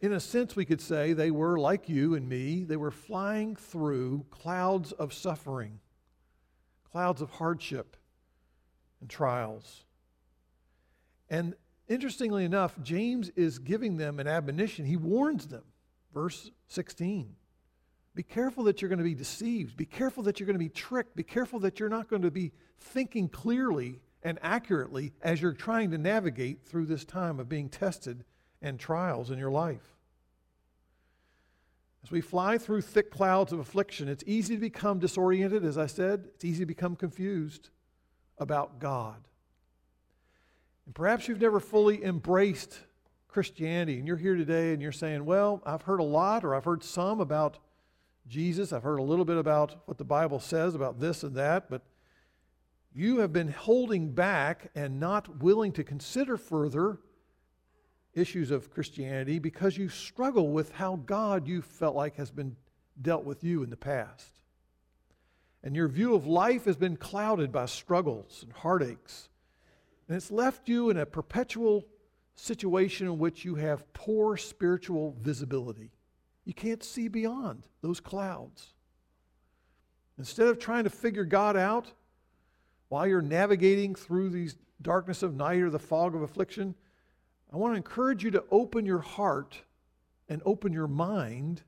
in 0.02 0.12
a 0.12 0.20
sense, 0.20 0.56
we 0.56 0.64
could 0.64 0.80
say 0.80 1.12
they 1.12 1.30
were 1.30 1.60
like 1.60 1.88
you 1.88 2.16
and 2.16 2.28
me, 2.28 2.64
they 2.64 2.76
were 2.76 2.90
flying 2.90 3.54
through 3.54 4.26
clouds 4.30 4.90
of 4.90 5.12
suffering, 5.12 5.78
clouds 6.90 7.22
of 7.22 7.30
hardship 7.30 7.96
and 9.02 9.10
trials. 9.10 9.84
And 11.28 11.54
interestingly 11.88 12.46
enough, 12.46 12.74
James 12.82 13.28
is 13.36 13.58
giving 13.58 13.98
them 13.98 14.18
an 14.18 14.26
admonition. 14.26 14.86
He 14.86 14.96
warns 14.96 15.48
them. 15.48 15.64
Verse 16.14 16.50
16 16.68 17.34
Be 18.14 18.22
careful 18.22 18.64
that 18.64 18.80
you're 18.80 18.88
going 18.88 18.98
to 18.98 19.04
be 19.04 19.14
deceived. 19.14 19.76
Be 19.76 19.84
careful 19.84 20.22
that 20.22 20.40
you're 20.40 20.46
going 20.46 20.54
to 20.54 20.64
be 20.64 20.70
tricked. 20.70 21.14
Be 21.16 21.22
careful 21.22 21.60
that 21.60 21.78
you're 21.78 21.90
not 21.90 22.08
going 22.08 22.22
to 22.22 22.30
be 22.30 22.52
thinking 22.78 23.28
clearly 23.28 24.00
and 24.22 24.38
accurately 24.40 25.12
as 25.20 25.42
you're 25.42 25.52
trying 25.52 25.90
to 25.90 25.98
navigate 25.98 26.64
through 26.64 26.86
this 26.86 27.04
time 27.04 27.40
of 27.40 27.48
being 27.48 27.68
tested 27.68 28.24
and 28.62 28.78
trials 28.78 29.30
in 29.30 29.38
your 29.38 29.50
life. 29.50 29.96
As 32.04 32.10
we 32.10 32.20
fly 32.20 32.58
through 32.58 32.82
thick 32.82 33.10
clouds 33.10 33.52
of 33.52 33.58
affliction, 33.58 34.08
it's 34.08 34.24
easy 34.26 34.54
to 34.54 34.60
become 34.60 34.98
disoriented, 34.98 35.64
as 35.64 35.78
I 35.78 35.86
said. 35.86 36.28
It's 36.34 36.44
easy 36.44 36.60
to 36.60 36.66
become 36.66 36.94
confused 36.94 37.70
about 38.42 38.78
God. 38.78 39.16
And 40.84 40.94
perhaps 40.94 41.26
you've 41.26 41.40
never 41.40 41.60
fully 41.60 42.04
embraced 42.04 42.78
Christianity, 43.28 43.98
and 43.98 44.06
you're 44.06 44.18
here 44.18 44.36
today 44.36 44.74
and 44.74 44.82
you're 44.82 44.92
saying, 44.92 45.24
Well, 45.24 45.62
I've 45.64 45.82
heard 45.82 46.00
a 46.00 46.04
lot, 46.04 46.44
or 46.44 46.54
I've 46.54 46.64
heard 46.66 46.84
some 46.84 47.20
about 47.20 47.58
Jesus. 48.28 48.72
I've 48.72 48.82
heard 48.82 48.98
a 48.98 49.02
little 49.02 49.24
bit 49.24 49.38
about 49.38 49.76
what 49.86 49.96
the 49.96 50.04
Bible 50.04 50.38
says 50.38 50.74
about 50.74 51.00
this 51.00 51.22
and 51.22 51.34
that, 51.36 51.70
but 51.70 51.82
you 52.94 53.20
have 53.20 53.32
been 53.32 53.48
holding 53.48 54.12
back 54.12 54.70
and 54.74 55.00
not 55.00 55.38
willing 55.42 55.72
to 55.72 55.84
consider 55.84 56.36
further 56.36 56.98
issues 58.12 58.50
of 58.50 58.70
Christianity 58.70 59.38
because 59.38 59.78
you 59.78 59.88
struggle 59.88 60.50
with 60.50 60.72
how 60.72 60.96
God 60.96 61.48
you 61.48 61.62
felt 61.62 61.96
like 61.96 62.16
has 62.16 62.30
been 62.30 62.56
dealt 63.00 63.24
with 63.24 63.42
you 63.42 63.62
in 63.62 63.70
the 63.70 63.76
past. 63.76 64.41
And 65.64 65.76
your 65.76 65.88
view 65.88 66.14
of 66.14 66.26
life 66.26 66.64
has 66.64 66.76
been 66.76 66.96
clouded 66.96 67.52
by 67.52 67.66
struggles 67.66 68.40
and 68.42 68.52
heartaches. 68.52 69.28
And 70.08 70.16
it's 70.16 70.30
left 70.30 70.68
you 70.68 70.90
in 70.90 70.96
a 70.96 71.06
perpetual 71.06 71.84
situation 72.34 73.06
in 73.06 73.18
which 73.18 73.44
you 73.44 73.54
have 73.54 73.92
poor 73.92 74.36
spiritual 74.36 75.16
visibility. 75.20 75.92
You 76.44 76.54
can't 76.54 76.82
see 76.82 77.08
beyond 77.08 77.68
those 77.82 78.00
clouds. 78.00 78.74
Instead 80.18 80.48
of 80.48 80.58
trying 80.58 80.84
to 80.84 80.90
figure 80.90 81.24
God 81.24 81.56
out 81.56 81.92
while 82.88 83.06
you're 83.06 83.22
navigating 83.22 83.94
through 83.94 84.30
these 84.30 84.56
darkness 84.82 85.22
of 85.22 85.34
night 85.34 85.60
or 85.60 85.70
the 85.70 85.78
fog 85.78 86.14
of 86.14 86.22
affliction, 86.22 86.74
I 87.52 87.56
want 87.56 87.74
to 87.74 87.76
encourage 87.76 88.24
you 88.24 88.30
to 88.32 88.44
open 88.50 88.84
your 88.84 89.00
heart 89.00 89.62
and 90.28 90.42
open 90.44 90.72
your 90.72 90.88
mind 90.88 91.62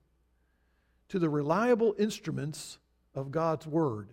to 1.09 1.19
the 1.19 1.29
reliable 1.29 1.95
instruments 1.99 2.79
of 3.15 3.31
God's 3.31 3.67
Word. 3.67 4.09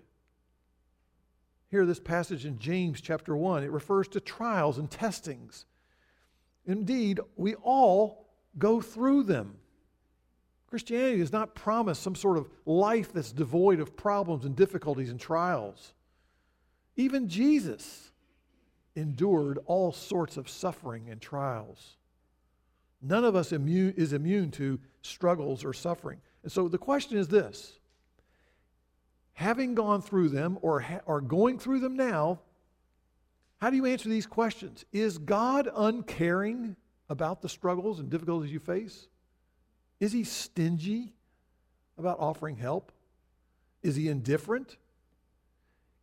Here, 1.69 1.85
this 1.85 1.99
passage 1.99 2.45
in 2.45 2.59
James 2.59 2.99
chapter 2.99 3.35
1, 3.35 3.63
it 3.63 3.71
refers 3.71 4.07
to 4.09 4.19
trials 4.19 4.77
and 4.77 4.91
testings. 4.91 5.65
Indeed, 6.65 7.19
we 7.37 7.55
all 7.55 8.27
go 8.57 8.81
through 8.81 9.23
them. 9.23 9.55
Christianity 10.67 11.19
does 11.19 11.31
not 11.31 11.55
promise 11.55 11.99
some 11.99 12.15
sort 12.15 12.37
of 12.37 12.49
life 12.65 13.11
that's 13.13 13.31
devoid 13.31 13.79
of 13.79 13.97
problems 13.97 14.45
and 14.45 14.55
difficulties 14.55 15.09
and 15.09 15.19
trials. 15.19 15.93
Even 16.95 17.27
Jesus 17.27 18.11
endured 18.95 19.59
all 19.65 19.91
sorts 19.91 20.37
of 20.37 20.49
suffering 20.49 21.09
and 21.09 21.21
trials. 21.21 21.97
None 23.01 23.25
of 23.25 23.35
us 23.35 23.51
immune, 23.51 23.93
is 23.97 24.13
immune 24.13 24.51
to 24.51 24.79
struggles 25.01 25.65
or 25.65 25.73
suffering. 25.73 26.19
And 26.43 26.51
so 26.51 26.67
the 26.67 26.77
question 26.77 27.17
is 27.17 27.27
this 27.27 27.79
having 29.33 29.75
gone 29.75 30.01
through 30.01 30.29
them 30.29 30.57
or, 30.61 30.81
ha- 30.81 31.01
or 31.05 31.21
going 31.21 31.59
through 31.59 31.79
them 31.79 31.95
now, 31.95 32.39
how 33.59 33.69
do 33.69 33.75
you 33.75 33.85
answer 33.85 34.09
these 34.09 34.25
questions? 34.25 34.85
Is 34.91 35.17
God 35.17 35.69
uncaring 35.75 36.75
about 37.09 37.41
the 37.41 37.49
struggles 37.49 37.99
and 37.99 38.09
difficulties 38.09 38.51
you 38.51 38.59
face? 38.59 39.07
Is 39.99 40.11
he 40.11 40.23
stingy 40.23 41.13
about 41.97 42.19
offering 42.19 42.55
help? 42.55 42.91
Is 43.83 43.95
he 43.95 44.07
indifferent? 44.09 44.77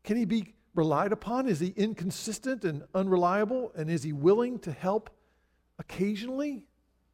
Can 0.04 0.16
he 0.16 0.24
be 0.24 0.54
relied 0.74 1.12
upon? 1.12 1.48
Is 1.48 1.58
he 1.58 1.74
inconsistent 1.76 2.64
and 2.64 2.84
unreliable? 2.94 3.72
And 3.74 3.90
is 3.90 4.04
he 4.04 4.12
willing 4.12 4.60
to 4.60 4.72
help 4.72 5.10
occasionally, 5.78 6.64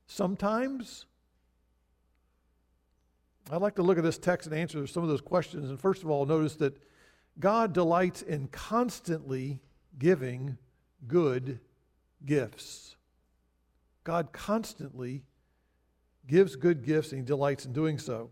sometimes? 0.06 1.06
I'd 3.50 3.60
like 3.60 3.74
to 3.76 3.82
look 3.82 3.98
at 3.98 4.04
this 4.04 4.18
text 4.18 4.46
and 4.46 4.56
answer 4.56 4.86
some 4.86 5.02
of 5.02 5.08
those 5.08 5.20
questions. 5.20 5.68
And 5.68 5.78
first 5.78 6.02
of 6.02 6.10
all, 6.10 6.24
notice 6.24 6.54
that 6.56 6.78
God 7.38 7.72
delights 7.72 8.22
in 8.22 8.48
constantly 8.48 9.60
giving 9.98 10.56
good 11.06 11.60
gifts. 12.24 12.96
God 14.02 14.32
constantly 14.32 15.24
gives 16.26 16.56
good 16.56 16.84
gifts 16.84 17.12
and 17.12 17.20
he 17.20 17.24
delights 17.24 17.66
in 17.66 17.72
doing 17.72 17.98
so. 17.98 18.30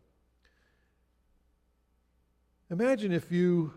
Imagine 2.71 3.13
if 3.13 3.31
you 3.31 3.75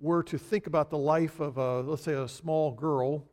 were 0.00 0.22
to 0.22 0.38
think 0.38 0.66
about 0.66 0.88
the 0.88 0.98
life 0.98 1.40
of, 1.40 1.58
a, 1.58 1.82
let's 1.82 2.02
say, 2.02 2.14
a 2.14 2.26
small 2.26 2.72
girl 2.72 3.26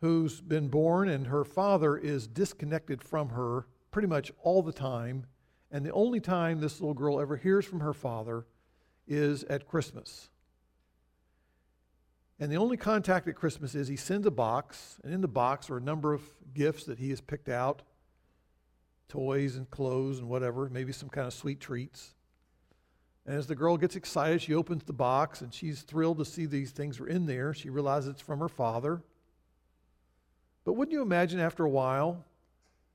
who's 0.00 0.40
been 0.40 0.68
born 0.68 1.08
and 1.08 1.26
her 1.26 1.44
father 1.44 1.96
is 1.96 2.28
disconnected 2.28 3.02
from 3.02 3.30
her 3.30 3.66
pretty 3.94 4.08
much 4.08 4.32
all 4.42 4.60
the 4.60 4.72
time. 4.72 5.24
And 5.70 5.86
the 5.86 5.92
only 5.92 6.18
time 6.18 6.58
this 6.58 6.80
little 6.80 6.94
girl 6.94 7.20
ever 7.20 7.36
hears 7.36 7.64
from 7.64 7.78
her 7.78 7.92
father 7.92 8.44
is 9.06 9.44
at 9.44 9.68
Christmas. 9.68 10.30
And 12.40 12.50
the 12.50 12.56
only 12.56 12.76
contact 12.76 13.28
at 13.28 13.36
Christmas 13.36 13.76
is 13.76 13.86
he 13.86 13.94
sends 13.94 14.26
a 14.26 14.32
box, 14.32 14.98
and 15.04 15.14
in 15.14 15.20
the 15.20 15.28
box 15.28 15.70
are 15.70 15.76
a 15.76 15.80
number 15.80 16.12
of 16.12 16.22
gifts 16.52 16.82
that 16.86 16.98
he 16.98 17.10
has 17.10 17.20
picked 17.20 17.48
out 17.48 17.82
toys 19.08 19.54
and 19.54 19.70
clothes 19.70 20.18
and 20.18 20.28
whatever, 20.28 20.68
maybe 20.68 20.90
some 20.90 21.08
kind 21.08 21.28
of 21.28 21.32
sweet 21.32 21.60
treats. 21.60 22.14
And 23.26 23.36
as 23.36 23.46
the 23.46 23.54
girl 23.54 23.76
gets 23.76 23.94
excited, 23.94 24.42
she 24.42 24.54
opens 24.54 24.82
the 24.82 24.92
box 24.92 25.40
and 25.40 25.54
she's 25.54 25.82
thrilled 25.82 26.18
to 26.18 26.24
see 26.24 26.46
these 26.46 26.72
things 26.72 26.98
are 26.98 27.06
in 27.06 27.26
there. 27.26 27.54
She 27.54 27.70
realizes 27.70 28.10
it's 28.10 28.22
from 28.22 28.40
her 28.40 28.48
father. 28.48 29.04
But 30.64 30.72
wouldn't 30.72 30.92
you 30.92 31.02
imagine 31.02 31.38
after 31.38 31.64
a 31.64 31.70
while 31.70 32.24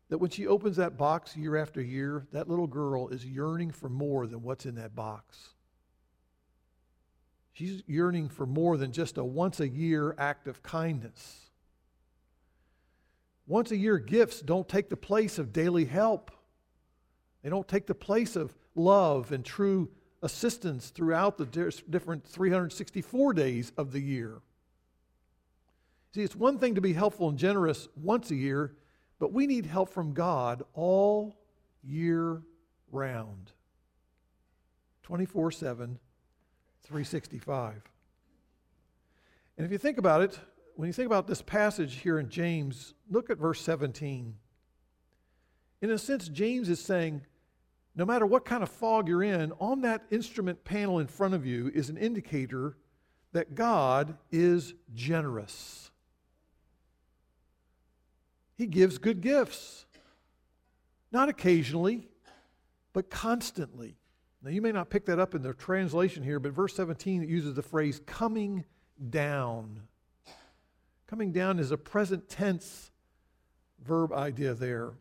that 0.10 0.18
when 0.18 0.30
she 0.30 0.48
opens 0.48 0.78
that 0.78 0.98
box 0.98 1.38
year 1.38 1.56
after 1.56 1.82
year, 1.82 2.28
that 2.32 2.50
little 2.50 2.68
girl 2.68 3.10
is 3.10 3.26
yearning 3.26 3.72
for 3.72 3.90
more 3.90 4.28
than 4.28 4.42
what's 4.42 4.66
in 4.66 4.76
that 4.76 4.96
box? 4.96 5.50
She's 7.54 7.84
yearning 7.88 8.30
for 8.30 8.46
more 8.46 8.78
than 8.78 8.92
just 8.92 9.18
a 9.18 9.24
once 9.24 9.60
a 9.60 9.68
year 9.68 10.16
act 10.18 10.48
of 10.48 10.64
kindness. 10.64 11.50
Once 13.46 13.72
a 13.72 13.78
year 13.78 13.98
gifts 13.98 14.42
don't 14.42 14.68
take 14.68 14.90
the 14.90 14.98
place 14.98 15.38
of 15.38 15.52
daily 15.52 15.86
help, 15.86 16.32
they 17.44 17.50
don't 17.50 17.68
take 17.68 17.88
the 17.88 17.96
place 17.96 18.36
of 18.36 18.56
love 18.76 19.32
and 19.32 19.44
true 19.44 19.90
assistance 20.22 20.90
throughout 20.90 21.38
the 21.38 21.46
different 21.90 22.26
364 22.28 23.34
days 23.34 23.72
of 23.78 23.92
the 23.92 24.00
year. 24.00 24.42
See, 26.14 26.24
it's 26.24 26.36
one 26.36 26.58
thing 26.58 26.76
to 26.76 26.82
be 26.82 26.94
helpful 26.94 27.30
and 27.30 27.38
generous 27.38 27.88
once 27.96 28.32
a 28.32 28.36
year, 28.36 28.76
but 29.20 29.34
we 29.34 29.46
need 29.46 29.66
help 29.66 29.90
from 29.90 30.14
God 30.14 30.64
all 30.74 31.38
year 31.84 32.42
round 32.92 33.52
24 35.04 35.52
7, 35.52 36.00
365. 36.84 37.82
And 39.58 39.66
if 39.66 39.72
you 39.72 39.78
think 39.78 39.98
about 39.98 40.22
it, 40.22 40.40
when 40.76 40.88
you 40.88 40.94
think 40.94 41.08
about 41.08 41.28
this 41.28 41.42
passage 41.42 41.96
here 41.96 42.20
in 42.20 42.30
James, 42.30 42.94
look 43.10 43.30
at 43.30 43.38
verse 43.38 43.60
17. 43.62 44.36
In 45.82 45.92
a 45.92 45.98
sense, 45.98 46.30
James 46.30 46.70
is 46.70 46.80
saying, 46.80 47.22
no 47.96 48.06
matter 48.06 48.26
what 48.26 48.46
kind 48.46 48.64
of 48.64 48.70
fog 48.70 49.10
you're 49.10 49.24
in, 49.24 49.52
on 49.60 49.82
that 49.82 50.04
instrument 50.12 50.64
panel 50.64 51.00
in 51.00 51.08
front 51.08 51.34
of 51.34 51.46
you 51.46 51.70
is 51.74 51.90
an 51.90 51.98
indicator 51.98 52.78
that 53.34 53.56
God 53.56 54.18
is 54.32 54.74
generous. 54.94 55.89
He 58.60 58.68
gives 58.68 58.98
good 58.98 59.22
gifts, 59.22 59.86
not 61.14 61.30
occasionally, 61.30 62.10
but 62.92 63.10
constantly. 63.10 63.96
Now, 64.44 64.50
you 64.50 64.62
may 64.62 64.74
not 64.74 64.90
pick 64.90 65.06
that 65.06 65.18
up 65.18 65.34
in 65.34 65.42
the 65.42 65.54
translation 65.54 66.24
here, 66.24 66.42
but 66.42 66.52
verse 66.52 66.76
17 66.76 67.24
it 67.24 67.30
uses 67.30 67.54
the 67.54 67.64
phrase 67.64 68.02
coming 68.06 68.66
down. 69.10 69.84
Coming 71.08 71.32
down 71.32 71.58
is 71.58 71.72
a 71.72 71.78
present 71.78 72.28
tense 72.28 72.92
verb 73.82 74.12
idea 74.12 74.54
there. 74.54 74.92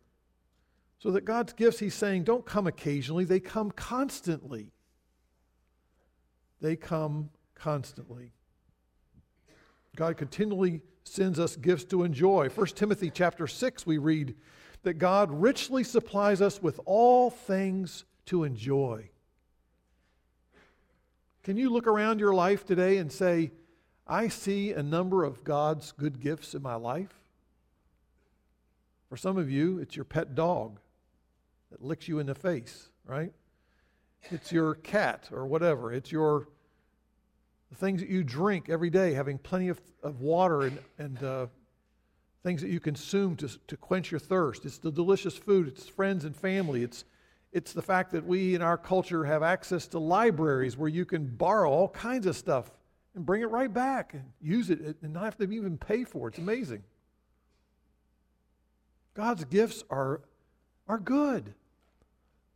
So 1.00 1.10
that 1.10 1.24
God's 1.24 1.52
gifts, 1.52 1.80
he's 1.80 1.94
saying, 1.94 2.22
don't 2.22 2.46
come 2.46 2.68
occasionally, 2.68 3.24
they 3.24 3.40
come 3.40 3.72
constantly. 3.72 4.70
They 6.60 6.76
come 6.76 7.30
constantly. 7.56 8.30
God 9.96 10.16
continually 10.16 10.80
sends 11.04 11.38
us 11.38 11.56
gifts 11.56 11.84
to 11.84 12.02
enjoy. 12.02 12.48
1 12.48 12.66
Timothy 12.68 13.10
chapter 13.10 13.46
6 13.46 13.86
we 13.86 13.98
read 13.98 14.34
that 14.82 14.94
God 14.94 15.30
richly 15.30 15.84
supplies 15.84 16.40
us 16.40 16.62
with 16.62 16.80
all 16.84 17.30
things 17.30 18.04
to 18.26 18.44
enjoy. 18.44 19.10
Can 21.42 21.56
you 21.56 21.70
look 21.70 21.86
around 21.86 22.20
your 22.20 22.34
life 22.34 22.66
today 22.66 22.98
and 22.98 23.10
say, 23.10 23.52
I 24.06 24.28
see 24.28 24.72
a 24.72 24.82
number 24.82 25.24
of 25.24 25.44
God's 25.44 25.92
good 25.92 26.20
gifts 26.20 26.54
in 26.54 26.62
my 26.62 26.74
life? 26.74 27.22
For 29.08 29.16
some 29.16 29.38
of 29.38 29.50
you, 29.50 29.78
it's 29.78 29.96
your 29.96 30.04
pet 30.04 30.34
dog 30.34 30.78
that 31.70 31.82
licks 31.82 32.08
you 32.08 32.18
in 32.18 32.26
the 32.26 32.34
face, 32.34 32.90
right? 33.06 33.32
It's 34.30 34.52
your 34.52 34.74
cat 34.74 35.28
or 35.32 35.46
whatever. 35.46 35.92
It's 35.92 36.12
your 36.12 36.48
the 37.70 37.76
things 37.76 38.00
that 38.00 38.08
you 38.08 38.24
drink 38.24 38.68
every 38.68 38.90
day, 38.90 39.12
having 39.12 39.38
plenty 39.38 39.68
of, 39.68 39.80
of 40.02 40.20
water 40.20 40.62
and, 40.62 40.78
and 40.98 41.22
uh, 41.22 41.46
things 42.42 42.62
that 42.62 42.70
you 42.70 42.80
consume 42.80 43.36
to, 43.36 43.48
to 43.66 43.76
quench 43.76 44.10
your 44.10 44.20
thirst. 44.20 44.64
It's 44.64 44.78
the 44.78 44.90
delicious 44.90 45.36
food. 45.36 45.68
It's 45.68 45.86
friends 45.86 46.24
and 46.24 46.34
family. 46.34 46.82
It's, 46.82 47.04
it's 47.52 47.72
the 47.72 47.82
fact 47.82 48.12
that 48.12 48.24
we 48.24 48.54
in 48.54 48.62
our 48.62 48.78
culture 48.78 49.24
have 49.24 49.42
access 49.42 49.86
to 49.88 49.98
libraries 49.98 50.76
where 50.76 50.88
you 50.88 51.04
can 51.04 51.26
borrow 51.26 51.70
all 51.70 51.88
kinds 51.88 52.26
of 52.26 52.36
stuff 52.36 52.70
and 53.14 53.26
bring 53.26 53.42
it 53.42 53.50
right 53.50 53.72
back 53.72 54.14
and 54.14 54.24
use 54.40 54.70
it 54.70 54.96
and 55.02 55.12
not 55.12 55.24
have 55.24 55.36
to 55.38 55.50
even 55.50 55.76
pay 55.76 56.04
for 56.04 56.28
it. 56.28 56.32
It's 56.32 56.38
amazing. 56.38 56.82
God's 59.14 59.44
gifts 59.44 59.82
are 59.90 60.20
are 60.88 60.98
good. 60.98 61.54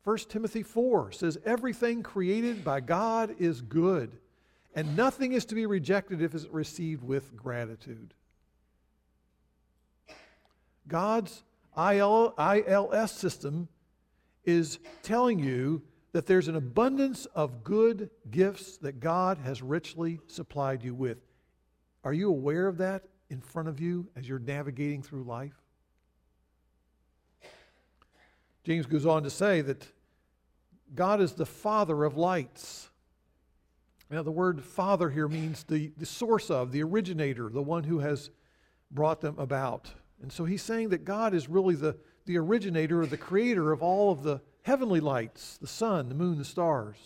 1 0.05 0.17
Timothy 0.29 0.63
4 0.63 1.13
says, 1.13 1.39
Everything 1.45 2.03
created 2.03 2.65
by 2.65 2.81
God 2.81 3.37
is 3.39 3.61
good, 3.61 4.17
and 4.75 4.97
nothing 4.97 5.33
is 5.33 5.45
to 5.47 5.55
be 5.55 5.67
rejected 5.67 6.23
if 6.23 6.35
it's 6.35 6.47
received 6.47 7.03
with 7.03 7.37
gratitude. 7.37 8.15
God's 10.89 11.45
IL, 11.77 12.35
ILS 12.39 13.13
system 13.13 13.69
is 14.45 14.79
telling 15.03 15.39
you 15.39 15.83
that 16.13 16.27
there's 16.27 16.49
an 16.49 16.57
abundance 16.57 17.27
of 17.35 17.65
good 17.65 18.11
gifts 18.31 18.77
that 18.79 19.01
God 19.01 19.39
has 19.39 19.63
richly 19.63 20.21
supplied 20.27 20.83
you 20.83 20.95
with. 20.95 21.19
Are 22.05 22.13
you 22.13 22.29
aware 22.29 22.67
of 22.67 22.79
that 22.79 23.05
in 23.31 23.41
front 23.41 23.69
of 23.69 23.81
you 23.81 24.09
as 24.17 24.29
you're 24.29 24.39
navigating 24.39 25.03
through 25.03 25.23
life? 25.25 25.55
James 28.65 28.87
goes 28.87 29.07
on 29.07 29.23
to 29.23 29.31
say 29.31 29.61
that 29.61 29.87
God 30.95 31.21
is 31.21 31.33
the 31.33 31.47
Father 31.47 32.05
of 32.05 32.17
lights. 32.17 32.91
Now, 34.13 34.23
the 34.23 34.31
word 34.31 34.63
Father 34.63 35.09
here 35.09 35.27
means 35.27 35.65
the, 35.65 35.91
the 35.97 36.05
source 36.05 36.51
of, 36.51 36.71
the 36.71 36.83
originator, 36.83 37.49
the 37.49 37.63
one 37.63 37.85
who 37.85 38.01
has 38.01 38.29
brought 38.91 39.23
them 39.23 39.39
about. 39.39 39.91
And 40.21 40.31
so 40.31 40.45
he's 40.45 40.61
saying 40.61 40.91
that 40.91 41.07
God 41.07 41.33
is 41.33 41.49
really 41.49 41.75
the, 41.77 41.97
the 42.27 42.37
originator 42.37 43.01
or 43.01 43.07
the 43.07 43.17
creator 43.17 43.73
of 43.73 43.81
all 43.83 44.13
of 44.13 44.23
the 44.23 44.43
heavenly 44.65 45.01
lights 45.01 45.57
the 45.57 45.67
sun, 45.67 46.11
the 46.11 46.15
moon, 46.15 46.37
the 46.37 46.45
stars. 46.45 46.99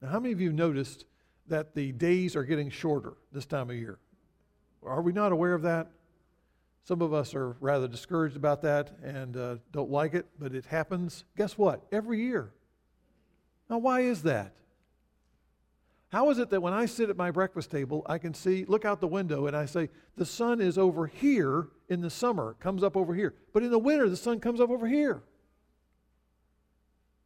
Now, 0.00 0.08
how 0.08 0.18
many 0.18 0.32
of 0.32 0.40
you 0.40 0.52
noticed 0.52 1.04
that 1.46 1.76
the 1.76 1.92
days 1.92 2.34
are 2.34 2.42
getting 2.42 2.68
shorter 2.68 3.12
this 3.30 3.46
time 3.46 3.70
of 3.70 3.76
year? 3.76 4.00
Are 4.84 5.00
we 5.00 5.12
not 5.12 5.30
aware 5.30 5.54
of 5.54 5.62
that? 5.62 5.92
Some 6.82 7.02
of 7.02 7.14
us 7.14 7.36
are 7.36 7.50
rather 7.60 7.86
discouraged 7.86 8.34
about 8.34 8.62
that 8.62 8.90
and 9.00 9.36
uh, 9.36 9.56
don't 9.70 9.92
like 9.92 10.14
it, 10.14 10.26
but 10.40 10.52
it 10.52 10.66
happens. 10.66 11.22
Guess 11.36 11.56
what? 11.56 11.86
Every 11.92 12.20
year. 12.20 12.52
Now, 13.70 13.78
why 13.78 14.00
is 14.00 14.24
that? 14.24 14.56
How 16.12 16.28
is 16.28 16.38
it 16.38 16.50
that 16.50 16.60
when 16.60 16.74
I 16.74 16.84
sit 16.84 17.08
at 17.08 17.16
my 17.16 17.30
breakfast 17.30 17.70
table, 17.70 18.02
I 18.04 18.18
can 18.18 18.34
see, 18.34 18.66
look 18.66 18.84
out 18.84 19.00
the 19.00 19.08
window, 19.08 19.46
and 19.46 19.56
I 19.56 19.64
say, 19.64 19.88
the 20.14 20.26
sun 20.26 20.60
is 20.60 20.76
over 20.76 21.06
here 21.06 21.68
in 21.88 22.02
the 22.02 22.10
summer, 22.10 22.54
comes 22.60 22.82
up 22.82 22.98
over 22.98 23.14
here. 23.14 23.34
But 23.54 23.62
in 23.62 23.70
the 23.70 23.78
winter, 23.78 24.10
the 24.10 24.16
sun 24.16 24.38
comes 24.38 24.60
up 24.60 24.68
over 24.68 24.86
here. 24.86 25.22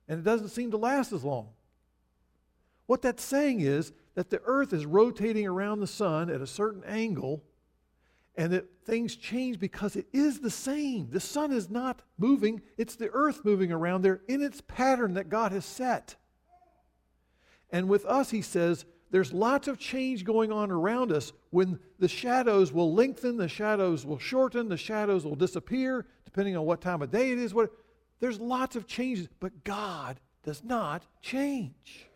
And 0.06 0.20
it 0.20 0.22
doesn't 0.22 0.50
seem 0.50 0.70
to 0.70 0.76
last 0.76 1.12
as 1.12 1.24
long. 1.24 1.48
What 2.86 3.02
that's 3.02 3.24
saying 3.24 3.58
is 3.58 3.92
that 4.14 4.30
the 4.30 4.40
earth 4.44 4.72
is 4.72 4.86
rotating 4.86 5.48
around 5.48 5.80
the 5.80 5.88
sun 5.88 6.30
at 6.30 6.40
a 6.40 6.46
certain 6.46 6.84
angle 6.84 7.42
and 8.36 8.52
that 8.52 8.66
things 8.84 9.16
change 9.16 9.58
because 9.58 9.96
it 9.96 10.06
is 10.12 10.38
the 10.38 10.50
same. 10.50 11.08
The 11.10 11.18
sun 11.18 11.52
is 11.52 11.68
not 11.68 12.02
moving, 12.18 12.62
it's 12.78 12.94
the 12.94 13.10
earth 13.12 13.44
moving 13.44 13.72
around 13.72 14.02
there 14.02 14.20
in 14.28 14.42
its 14.42 14.60
pattern 14.60 15.14
that 15.14 15.28
God 15.28 15.50
has 15.50 15.64
set. 15.64 16.14
And 17.70 17.88
with 17.88 18.04
us, 18.04 18.30
he 18.30 18.42
says, 18.42 18.84
there's 19.10 19.32
lots 19.32 19.68
of 19.68 19.78
change 19.78 20.24
going 20.24 20.50
on 20.50 20.70
around 20.70 21.12
us 21.12 21.32
when 21.50 21.78
the 21.98 22.08
shadows 22.08 22.72
will 22.72 22.92
lengthen, 22.92 23.36
the 23.36 23.48
shadows 23.48 24.04
will 24.04 24.18
shorten, 24.18 24.68
the 24.68 24.76
shadows 24.76 25.24
will 25.24 25.36
disappear, 25.36 26.06
depending 26.24 26.56
on 26.56 26.64
what 26.64 26.80
time 26.80 27.02
of 27.02 27.10
day 27.10 27.30
it 27.30 27.38
is. 27.38 27.54
What, 27.54 27.70
there's 28.20 28.40
lots 28.40 28.76
of 28.76 28.86
changes, 28.86 29.28
but 29.40 29.64
God 29.64 30.20
does 30.42 30.64
not 30.64 31.06
change. 31.22 32.08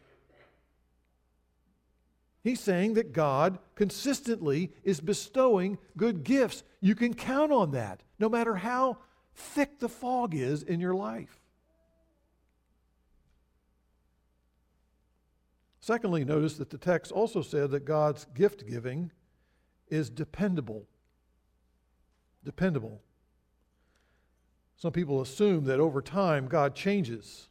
He's 2.42 2.60
saying 2.60 2.94
that 2.94 3.12
God 3.12 3.58
consistently 3.74 4.72
is 4.82 5.00
bestowing 5.00 5.78
good 5.96 6.24
gifts. 6.24 6.62
You 6.80 6.94
can 6.94 7.14
count 7.14 7.52
on 7.52 7.72
that, 7.72 8.02
no 8.18 8.28
matter 8.28 8.56
how 8.56 8.98
thick 9.34 9.78
the 9.78 9.88
fog 9.88 10.34
is 10.34 10.62
in 10.62 10.80
your 10.80 10.94
life. 10.94 11.39
Secondly, 15.80 16.24
notice 16.24 16.58
that 16.58 16.70
the 16.70 16.78
text 16.78 17.10
also 17.10 17.40
said 17.40 17.70
that 17.70 17.86
God's 17.86 18.26
gift 18.34 18.66
giving 18.68 19.10
is 19.88 20.10
dependable. 20.10 20.86
Dependable. 22.44 23.02
Some 24.76 24.92
people 24.92 25.20
assume 25.20 25.64
that 25.64 25.80
over 25.80 26.02
time 26.02 26.48
God 26.48 26.74
changes. 26.74 27.48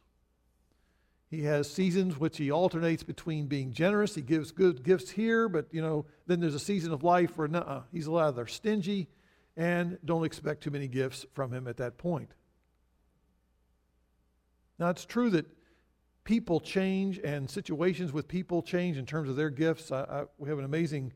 He 1.28 1.44
has 1.44 1.70
seasons 1.70 2.18
which 2.18 2.38
he 2.38 2.50
alternates 2.50 3.04
between 3.04 3.46
being 3.46 3.72
generous. 3.72 4.16
He 4.16 4.22
gives 4.22 4.50
good 4.50 4.82
gifts 4.82 5.10
here, 5.10 5.48
but 5.48 5.66
you 5.70 5.80
know, 5.80 6.06
then 6.26 6.40
there's 6.40 6.56
a 6.56 6.60
season 6.60 6.92
of 6.92 7.04
life 7.04 7.36
where 7.36 7.46
nuh 7.46 7.82
he's 7.92 8.06
a 8.06 8.10
lot 8.10 8.22
rather 8.22 8.48
stingy, 8.48 9.08
and 9.56 9.98
don't 10.04 10.24
expect 10.24 10.62
too 10.62 10.70
many 10.70 10.88
gifts 10.88 11.24
from 11.32 11.52
him 11.52 11.68
at 11.68 11.76
that 11.76 11.98
point. 11.98 12.30
Now 14.78 14.88
it's 14.88 15.04
true 15.04 15.30
that 15.30 15.46
people 16.24 16.60
change 16.60 17.18
and 17.18 17.50
situations 17.50 18.12
with 18.12 18.28
people 18.28 18.62
change 18.62 18.96
in 18.96 19.06
terms 19.06 19.28
of 19.28 19.36
their 19.36 19.50
gifts. 19.50 19.90
I, 19.90 20.02
I, 20.02 20.24
we 20.38 20.48
have 20.48 20.58
an 20.58 20.64
amazing 20.64 21.12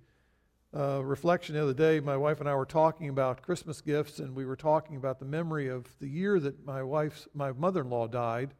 uh, 0.76 1.04
reflection 1.04 1.54
the 1.54 1.62
other 1.62 1.74
day. 1.74 2.00
My 2.00 2.16
wife 2.16 2.40
and 2.40 2.48
I 2.48 2.54
were 2.54 2.66
talking 2.66 3.08
about 3.08 3.42
Christmas 3.42 3.80
gifts, 3.80 4.18
and 4.18 4.34
we 4.34 4.44
were 4.44 4.56
talking 4.56 4.96
about 4.96 5.18
the 5.18 5.24
memory 5.24 5.68
of 5.68 5.86
the 6.00 6.08
year 6.08 6.40
that 6.40 6.64
my 6.66 6.82
wife's 6.82 7.28
my 7.34 7.52
mother-in-law 7.52 8.08
died 8.08 8.54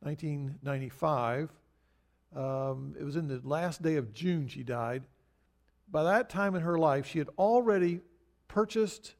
1995. 0.00 1.50
Um, 2.36 2.94
it 2.98 3.02
was 3.04 3.16
in 3.16 3.26
the 3.26 3.40
last 3.42 3.82
day 3.82 3.96
of 3.96 4.12
June 4.12 4.46
she 4.46 4.62
died. 4.62 5.02
By 5.90 6.04
that 6.04 6.30
time 6.30 6.54
in 6.54 6.62
her 6.62 6.78
life, 6.78 7.06
she 7.06 7.18
had 7.18 7.28
already 7.36 8.00
purchased 8.46 9.14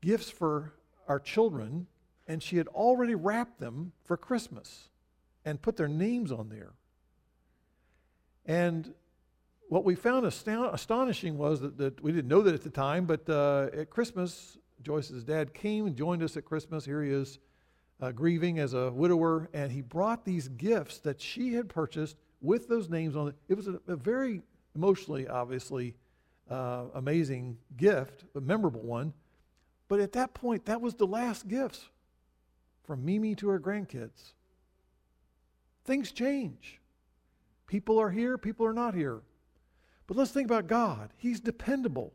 gifts 0.00 0.30
for 0.30 0.74
our 1.08 1.18
children, 1.18 1.88
and 2.28 2.40
she 2.42 2.56
had 2.56 2.68
already 2.68 3.16
wrapped 3.16 3.58
them 3.58 3.92
for 4.04 4.16
Christmas 4.16 4.90
and 5.48 5.62
put 5.62 5.78
their 5.78 5.88
names 5.88 6.30
on 6.30 6.50
there. 6.50 6.74
And 8.44 8.92
what 9.68 9.82
we 9.82 9.94
found 9.94 10.26
astonishing 10.26 11.38
was 11.38 11.60
that, 11.60 11.78
that, 11.78 12.02
we 12.02 12.12
didn't 12.12 12.28
know 12.28 12.42
that 12.42 12.54
at 12.54 12.62
the 12.62 12.70
time, 12.70 13.06
but 13.06 13.28
uh, 13.30 13.68
at 13.72 13.88
Christmas, 13.88 14.58
Joyce's 14.82 15.24
dad 15.24 15.54
came 15.54 15.86
and 15.86 15.96
joined 15.96 16.22
us 16.22 16.36
at 16.36 16.44
Christmas. 16.44 16.84
Here 16.84 17.02
he 17.02 17.10
is 17.10 17.38
uh, 18.00 18.12
grieving 18.12 18.58
as 18.58 18.74
a 18.74 18.90
widower, 18.90 19.48
and 19.54 19.72
he 19.72 19.80
brought 19.80 20.26
these 20.26 20.48
gifts 20.48 20.98
that 20.98 21.18
she 21.18 21.54
had 21.54 21.70
purchased 21.70 22.16
with 22.42 22.68
those 22.68 22.90
names 22.90 23.16
on 23.16 23.28
it. 23.28 23.34
It 23.48 23.54
was 23.54 23.68
a, 23.68 23.80
a 23.88 23.96
very 23.96 24.42
emotionally, 24.74 25.28
obviously, 25.28 25.94
uh, 26.50 26.84
amazing 26.94 27.56
gift, 27.78 28.24
a 28.34 28.40
memorable 28.40 28.82
one. 28.82 29.14
But 29.88 30.00
at 30.00 30.12
that 30.12 30.34
point, 30.34 30.66
that 30.66 30.82
was 30.82 30.94
the 30.94 31.06
last 31.06 31.48
gifts 31.48 31.88
from 32.84 33.02
Mimi 33.02 33.34
to 33.36 33.48
her 33.48 33.58
grandkids. 33.58 34.32
Things 35.88 36.12
change. 36.12 36.82
People 37.66 37.98
are 37.98 38.10
here, 38.10 38.36
people 38.36 38.66
are 38.66 38.74
not 38.74 38.94
here. 38.94 39.22
But 40.06 40.18
let's 40.18 40.30
think 40.30 40.46
about 40.46 40.66
God. 40.66 41.14
He's 41.16 41.40
dependable. 41.40 42.12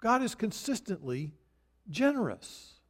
God 0.00 0.20
is 0.20 0.34
consistently 0.34 1.30
generous 1.88 2.80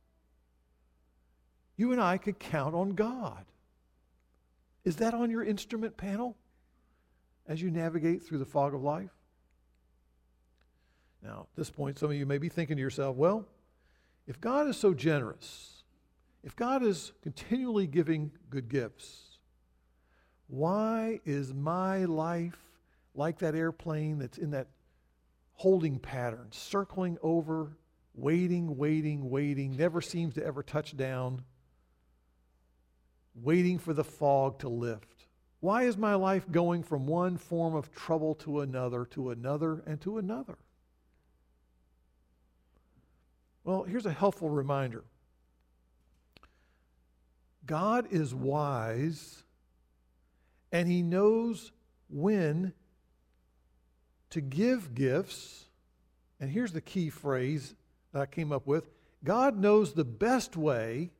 you 1.77 1.93
and 1.93 2.01
I 2.01 2.17
could 2.17 2.39
count 2.39 2.75
on 2.75 2.91
God. 2.91 3.45
Is 4.85 4.97
that 4.97 5.13
on 5.13 5.31
your 5.31 5.43
instrument 5.43 5.99
panel 5.99 6.37
as 7.47 7.61
you 7.61 7.71
navigate 7.71 8.23
through 8.23 8.39
the 8.39 8.47
fog 8.47 8.75
of 8.75 8.83
life? 8.83 9.13
Now, 11.23 11.47
at 11.51 11.57
this 11.57 11.71
point, 11.71 11.99
some 11.99 12.11
of 12.11 12.17
you 12.17 12.25
may 12.25 12.39
be 12.39 12.49
thinking 12.49 12.77
to 12.77 12.83
yourself, 12.83 13.17
well, 13.17 13.47
if 14.27 14.41
God 14.41 14.67
is 14.67 14.79
so 14.79 14.95
generous, 14.95 15.70
if 16.43 16.57
God 16.57 16.83
is 16.83 17.13
continually 17.23 17.87
giving 17.87 18.33
good 18.49 18.69
gifts, 18.69 19.39
why 20.47 21.21
is 21.25 21.53
my 21.53 22.05
life 22.05 22.59
like 23.15 23.39
that 23.39 23.55
airplane 23.55 24.19
that's 24.19 24.39
in 24.39 24.51
that 24.51 24.69
holding 25.55 25.99
pattern, 25.99 26.49
circling 26.51 27.19
over, 27.23 27.77
waiting, 28.15 28.77
waiting, 28.77 29.31
waiting, 29.31 29.77
never 29.77 30.01
seems 30.01 30.35
to 30.35 30.45
ever 30.45 30.63
touch 30.63 30.97
down? 30.97 31.43
waiting 33.35 33.79
for 33.79 33.93
the 33.93 34.05
fog 34.05 34.59
to 34.61 34.69
lift? 34.69 35.27
Why 35.61 35.83
is 35.83 35.97
my 35.97 36.15
life 36.15 36.51
going 36.51 36.83
from 36.83 37.07
one 37.07 37.37
form 37.37 37.75
of 37.75 37.93
trouble 37.93 38.35
to 38.37 38.61
another, 38.61 39.05
to 39.07 39.31
another, 39.31 39.83
and 39.87 40.01
to 40.03 40.19
another? 40.19 40.59
Well, 43.65 43.83
here's 43.83 44.07
a 44.07 44.13
helpful 44.13 44.49
reminder 44.49 45.05
God 47.71 48.09
is 48.11 48.35
wise, 48.35 49.45
and 50.73 50.89
He 50.89 51.03
knows 51.03 51.71
when 52.09 52.73
to 54.31 54.41
give 54.41 54.93
gifts. 54.93 55.67
And 56.41 56.51
here's 56.51 56.73
the 56.73 56.81
key 56.81 57.11
phrase 57.11 57.77
that 58.13 58.23
I 58.23 58.27
came 58.27 58.51
up 58.51 58.67
with 58.67 58.91
God 59.23 59.57
knows 59.57 59.93
the 59.93 60.05
best 60.05 60.57
way 60.57 61.13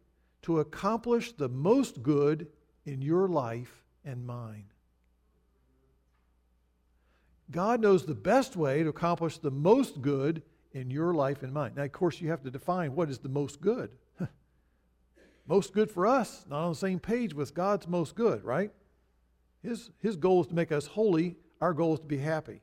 to 0.43 0.59
accomplish 0.59 1.31
the 1.31 1.49
most 1.49 2.03
good 2.03 2.49
in 2.85 3.01
your 3.01 3.29
life 3.29 3.85
and 4.05 4.27
mine. 4.27 4.73
God 7.53 7.81
knows 7.81 8.07
the 8.07 8.15
best 8.17 8.57
way 8.57 8.83
to 8.83 8.89
accomplish 8.89 9.39
the 9.39 9.53
most 9.53 10.03
good 10.03 10.43
in 10.73 10.91
your 10.91 11.15
life 11.15 11.45
and 11.45 11.53
mine. 11.53 11.75
Now, 11.77 11.85
of 11.85 11.93
course, 11.93 12.21
you 12.21 12.31
have 12.31 12.43
to 12.43 12.51
define 12.51 12.97
what 12.97 13.09
is 13.09 13.19
the 13.19 13.29
most 13.29 13.61
good. 13.61 13.93
Most 15.47 15.73
good 15.73 15.91
for 15.91 16.07
us, 16.07 16.45
not 16.49 16.63
on 16.63 16.71
the 16.71 16.77
same 16.77 16.99
page 16.99 17.35
with 17.35 17.55
God's 17.55 17.89
most 17.89 18.15
good, 18.15 18.45
right? 18.45 18.71
His, 19.63 19.91
his 19.99 20.17
goal 20.17 20.41
is 20.43 20.47
to 20.49 20.55
make 20.55 20.73
us 20.73 20.87
holy, 20.87 21.37
our 21.61 21.73
goal 21.73 21.95
is 21.95 22.01
to 22.01 22.07
be 22.07 22.19
happy. 22.19 22.63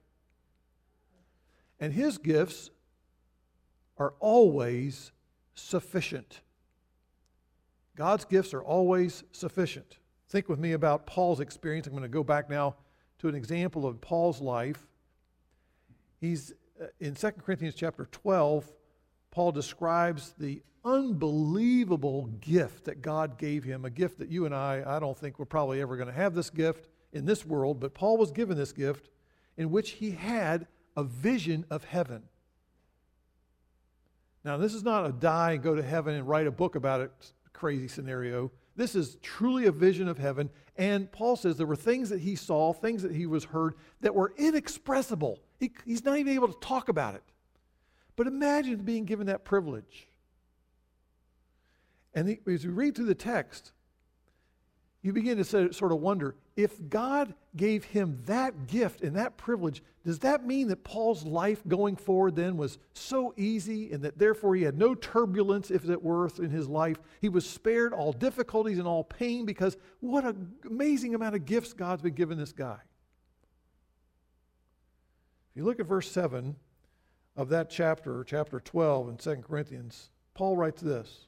And 1.79 1.93
His 1.93 2.17
gifts 2.17 2.71
are 3.97 4.13
always 4.19 5.11
sufficient. 5.53 6.41
God's 7.95 8.25
gifts 8.25 8.53
are 8.53 8.63
always 8.63 9.23
sufficient. 9.31 9.97
Think 10.29 10.49
with 10.49 10.59
me 10.59 10.73
about 10.73 11.05
Paul's 11.05 11.39
experience. 11.39 11.87
I'm 11.87 11.93
going 11.93 12.03
to 12.03 12.09
go 12.09 12.23
back 12.23 12.49
now 12.49 12.75
to 13.19 13.27
an 13.27 13.35
example 13.35 13.85
of 13.85 13.99
Paul's 14.01 14.41
life. 14.41 14.85
He's 16.19 16.53
uh, 16.81 16.87
in 16.99 17.15
2 17.15 17.31
Corinthians 17.31 17.75
chapter 17.75 18.07
12, 18.11 18.71
Paul 19.37 19.51
describes 19.51 20.33
the 20.39 20.63
unbelievable 20.83 22.25
gift 22.41 22.85
that 22.85 23.03
God 23.03 23.37
gave 23.37 23.63
him, 23.63 23.85
a 23.85 23.89
gift 23.91 24.17
that 24.17 24.29
you 24.29 24.47
and 24.47 24.55
I, 24.55 24.81
I 24.83 24.99
don't 24.99 25.15
think 25.15 25.37
we're 25.37 25.45
probably 25.45 25.79
ever 25.79 25.95
going 25.95 26.07
to 26.07 26.13
have 26.13 26.33
this 26.33 26.49
gift 26.49 26.87
in 27.13 27.23
this 27.23 27.45
world, 27.45 27.79
but 27.79 27.93
Paul 27.93 28.17
was 28.17 28.31
given 28.31 28.57
this 28.57 28.71
gift 28.71 29.09
in 29.55 29.69
which 29.69 29.91
he 29.91 30.09
had 30.09 30.65
a 30.95 31.03
vision 31.03 31.65
of 31.69 31.83
heaven. 31.83 32.23
Now, 34.43 34.57
this 34.57 34.73
is 34.73 34.81
not 34.81 35.05
a 35.05 35.11
die 35.11 35.51
and 35.51 35.61
go 35.61 35.75
to 35.75 35.83
heaven 35.83 36.15
and 36.15 36.27
write 36.27 36.47
a 36.47 36.51
book 36.51 36.73
about 36.73 37.01
it 37.01 37.11
crazy 37.53 37.87
scenario. 37.87 38.51
This 38.75 38.95
is 38.95 39.17
truly 39.21 39.67
a 39.67 39.71
vision 39.71 40.07
of 40.07 40.17
heaven. 40.17 40.49
And 40.77 41.11
Paul 41.11 41.35
says 41.35 41.57
there 41.57 41.67
were 41.67 41.75
things 41.75 42.09
that 42.09 42.21
he 42.21 42.35
saw, 42.35 42.73
things 42.73 43.03
that 43.03 43.11
he 43.11 43.27
was 43.27 43.43
heard 43.43 43.75
that 44.01 44.15
were 44.15 44.33
inexpressible. 44.35 45.41
He, 45.59 45.73
he's 45.85 46.03
not 46.03 46.17
even 46.17 46.33
able 46.33 46.47
to 46.47 46.59
talk 46.59 46.89
about 46.89 47.13
it. 47.13 47.21
But 48.17 48.27
imagine 48.27 48.77
being 48.77 49.05
given 49.05 49.27
that 49.27 49.45
privilege. 49.45 50.07
And 52.13 52.27
the, 52.27 52.39
as 52.47 52.65
we 52.65 52.73
read 52.73 52.95
through 52.95 53.05
the 53.05 53.15
text, 53.15 53.71
you 55.03 55.13
begin 55.13 55.37
to 55.37 55.43
sort 55.71 55.91
of 55.91 55.99
wonder 55.99 56.35
if 56.57 56.89
God 56.89 57.35
gave 57.55 57.83
him 57.83 58.19
that 58.25 58.65
gift 58.65 59.01
and 59.01 59.15
that 59.15 59.37
privilege, 59.37 59.83
does 60.03 60.17
that 60.19 60.45
mean 60.45 60.67
that 60.69 60.83
Paul's 60.83 61.23
life 61.23 61.61
going 61.67 61.95
forward 61.95 62.35
then 62.35 62.57
was 62.57 62.79
so 62.93 63.35
easy 63.37 63.91
and 63.91 64.01
that 64.03 64.17
therefore 64.17 64.55
he 64.55 64.63
had 64.63 64.79
no 64.79 64.95
turbulence, 64.95 65.69
if 65.69 65.87
it 65.87 66.01
were, 66.01 66.27
in 66.39 66.49
his 66.49 66.67
life? 66.67 66.97
He 67.21 67.29
was 67.29 67.47
spared 67.47 67.93
all 67.93 68.11
difficulties 68.11 68.79
and 68.79 68.87
all 68.87 69.03
pain 69.03 69.45
because 69.45 69.77
what 69.99 70.25
an 70.25 70.53
amazing 70.65 71.13
amount 71.13 71.35
of 71.35 71.45
gifts 71.45 71.73
God's 71.73 72.01
been 72.01 72.15
giving 72.15 72.39
this 72.39 72.51
guy. 72.51 72.79
If 75.51 75.57
you 75.57 75.63
look 75.63 75.79
at 75.79 75.85
verse 75.85 76.09
7 76.09 76.55
of 77.37 77.49
that 77.49 77.69
chapter, 77.69 78.23
chapter 78.23 78.59
12 78.59 79.09
in 79.09 79.17
2 79.17 79.35
Corinthians, 79.47 80.09
Paul 80.33 80.57
writes 80.57 80.81
this. 80.81 81.27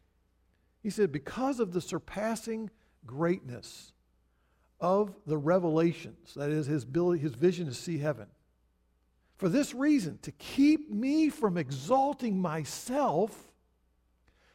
He 0.81 0.89
said, 0.89 1.11
Because 1.11 1.59
of 1.59 1.71
the 1.71 1.81
surpassing 1.81 2.71
greatness 3.05 3.93
of 4.79 5.13
the 5.27 5.37
revelations, 5.37 6.33
that 6.33 6.49
is, 6.49 6.65
his, 6.65 6.83
ability, 6.83 7.21
his 7.21 7.35
vision 7.35 7.67
to 7.67 7.73
see 7.73 7.99
heaven. 7.99 8.25
For 9.37 9.49
this 9.49 9.73
reason, 9.73 10.17
to 10.23 10.31
keep 10.31 10.91
me 10.91 11.29
from 11.29 11.57
exalting 11.57 12.41
myself, 12.41 13.53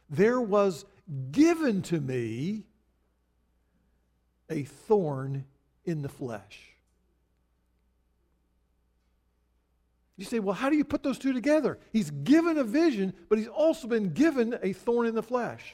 there 0.09 0.41
was 0.41 0.85
given 1.31 1.81
to 1.83 1.99
me 1.99 2.65
a 4.49 4.63
thorn 4.63 5.45
in 5.85 6.01
the 6.01 6.09
flesh. 6.09 6.74
You 10.17 10.25
say, 10.25 10.39
well, 10.39 10.55
how 10.55 10.69
do 10.69 10.77
you 10.77 10.85
put 10.85 11.03
those 11.03 11.19
two 11.19 11.33
together? 11.33 11.77
He's 11.91 12.09
given 12.09 12.57
a 12.57 12.63
vision, 12.63 13.13
but 13.27 13.37
he's 13.37 13.47
also 13.47 13.87
been 13.87 14.13
given 14.13 14.57
a 14.63 14.71
thorn 14.71 15.07
in 15.07 15.15
the 15.15 15.23
flesh. 15.23 15.73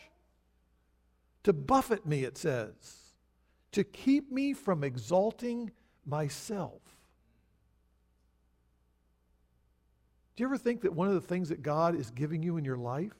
To 1.43 1.53
buffet 1.53 2.05
me, 2.05 2.23
it 2.23 2.37
says, 2.37 2.73
to 3.71 3.83
keep 3.83 4.31
me 4.31 4.53
from 4.53 4.83
exalting 4.83 5.71
myself. 6.05 6.81
Do 10.35 10.43
you 10.43 10.47
ever 10.47 10.57
think 10.57 10.81
that 10.81 10.93
one 10.93 11.07
of 11.07 11.13
the 11.13 11.21
things 11.21 11.49
that 11.49 11.61
God 11.61 11.95
is 11.95 12.09
giving 12.09 12.41
you 12.41 12.57
in 12.57 12.65
your 12.65 12.77
life 12.77 13.13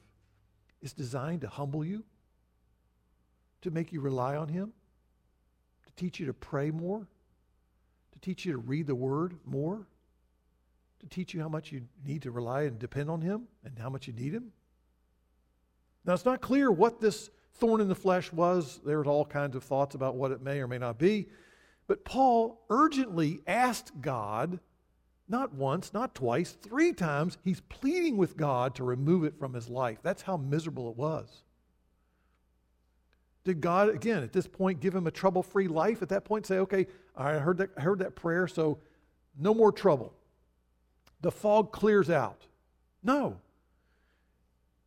is 0.80 0.92
designed 0.92 1.42
to 1.42 1.48
humble 1.48 1.84
you, 1.84 2.04
to 3.60 3.70
make 3.70 3.92
you 3.92 4.00
rely 4.00 4.36
on 4.36 4.48
Him, 4.48 4.72
to 5.86 5.92
teach 5.94 6.18
you 6.18 6.26
to 6.26 6.34
pray 6.34 6.72
more, 6.72 7.06
to 8.12 8.18
teach 8.18 8.44
you 8.44 8.52
to 8.52 8.58
read 8.58 8.88
the 8.88 8.94
Word 8.94 9.36
more, 9.44 9.86
to 11.02 11.08
teach 11.08 11.34
you 11.34 11.40
how 11.40 11.48
much 11.48 11.72
you 11.72 11.82
need 12.04 12.22
to 12.22 12.30
rely 12.30 12.62
and 12.62 12.78
depend 12.78 13.10
on 13.10 13.20
Him 13.20 13.42
and 13.64 13.78
how 13.78 13.90
much 13.90 14.06
you 14.06 14.12
need 14.12 14.32
Him? 14.32 14.52
Now, 16.04 16.14
it's 16.14 16.24
not 16.24 16.40
clear 16.40 16.70
what 16.70 17.00
this 17.00 17.30
thorn 17.54 17.80
in 17.80 17.88
the 17.88 17.94
flesh 17.94 18.32
was. 18.32 18.80
There's 18.84 19.06
all 19.06 19.24
kinds 19.24 19.54
of 19.56 19.62
thoughts 19.62 19.94
about 19.94 20.16
what 20.16 20.32
it 20.32 20.42
may 20.42 20.60
or 20.60 20.66
may 20.66 20.78
not 20.78 20.98
be. 20.98 21.28
But 21.86 22.04
Paul 22.04 22.64
urgently 22.70 23.40
asked 23.46 24.00
God, 24.00 24.58
not 25.28 25.54
once, 25.54 25.92
not 25.92 26.14
twice, 26.14 26.52
three 26.52 26.92
times, 26.92 27.38
he's 27.44 27.60
pleading 27.60 28.16
with 28.16 28.36
God 28.36 28.74
to 28.76 28.84
remove 28.84 29.24
it 29.24 29.38
from 29.38 29.54
his 29.54 29.68
life. 29.68 29.98
That's 30.02 30.22
how 30.22 30.36
miserable 30.36 30.90
it 30.90 30.96
was. 30.96 31.42
Did 33.44 33.60
God, 33.60 33.88
again, 33.88 34.22
at 34.22 34.32
this 34.32 34.46
point, 34.46 34.80
give 34.80 34.94
him 34.94 35.06
a 35.06 35.10
trouble 35.10 35.42
free 35.42 35.68
life? 35.68 36.02
At 36.02 36.08
that 36.10 36.24
point, 36.24 36.46
say, 36.46 36.58
okay, 36.58 36.86
I 37.16 37.34
heard 37.34 37.58
that, 37.58 37.70
I 37.76 37.80
heard 37.80 37.98
that 37.98 38.14
prayer, 38.14 38.46
so 38.46 38.78
no 39.38 39.52
more 39.52 39.72
trouble. 39.72 40.14
The 41.22 41.32
fog 41.32 41.72
clears 41.72 42.10
out. 42.10 42.46
No. 43.02 43.38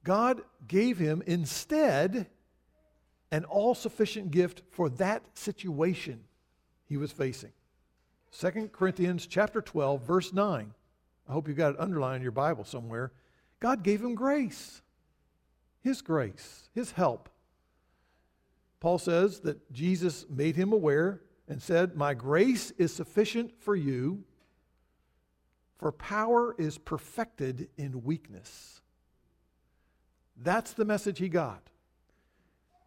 God 0.04 0.42
gave 0.68 1.00
him 1.00 1.24
instead 1.26 2.28
an 3.32 3.46
all 3.46 3.74
sufficient 3.74 4.32
gift 4.32 4.62
for 4.70 4.90
that 4.90 5.24
situation 5.34 6.24
he 6.88 6.98
was 6.98 7.12
facing. 7.12 7.52
2 8.38 8.70
Corinthians 8.72 9.26
chapter 9.26 9.62
12 9.62 10.02
verse 10.04 10.32
9. 10.32 10.74
I 11.28 11.32
hope 11.32 11.48
you've 11.48 11.58
got 11.58 11.74
it 11.74 11.80
underlined 11.80 12.18
in 12.18 12.22
your 12.22 12.32
Bible 12.32 12.64
somewhere. 12.64 13.12
God 13.60 13.82
gave 13.82 14.02
him 14.02 14.14
grace. 14.14 14.82
His 15.82 16.02
grace, 16.02 16.70
his 16.74 16.92
help. 16.92 17.30
Paul 18.80 19.00
says 19.00 19.40
that 19.42 19.72
Jesus 19.72 20.26
made 20.30 20.56
him 20.56 20.72
aware 20.72 21.22
and 21.48 21.62
said, 21.62 21.96
"My 21.96 22.14
grace 22.14 22.72
is 22.72 22.94
sufficient 22.94 23.60
for 23.60 23.76
you, 23.76 24.24
for 25.78 25.92
power 25.92 26.56
is 26.58 26.78
perfected 26.78 27.70
in 27.78 28.04
weakness." 28.04 28.82
That's 30.38 30.74
the 30.74 30.86
message 30.86 31.20
he 31.20 31.30
got 31.30 31.70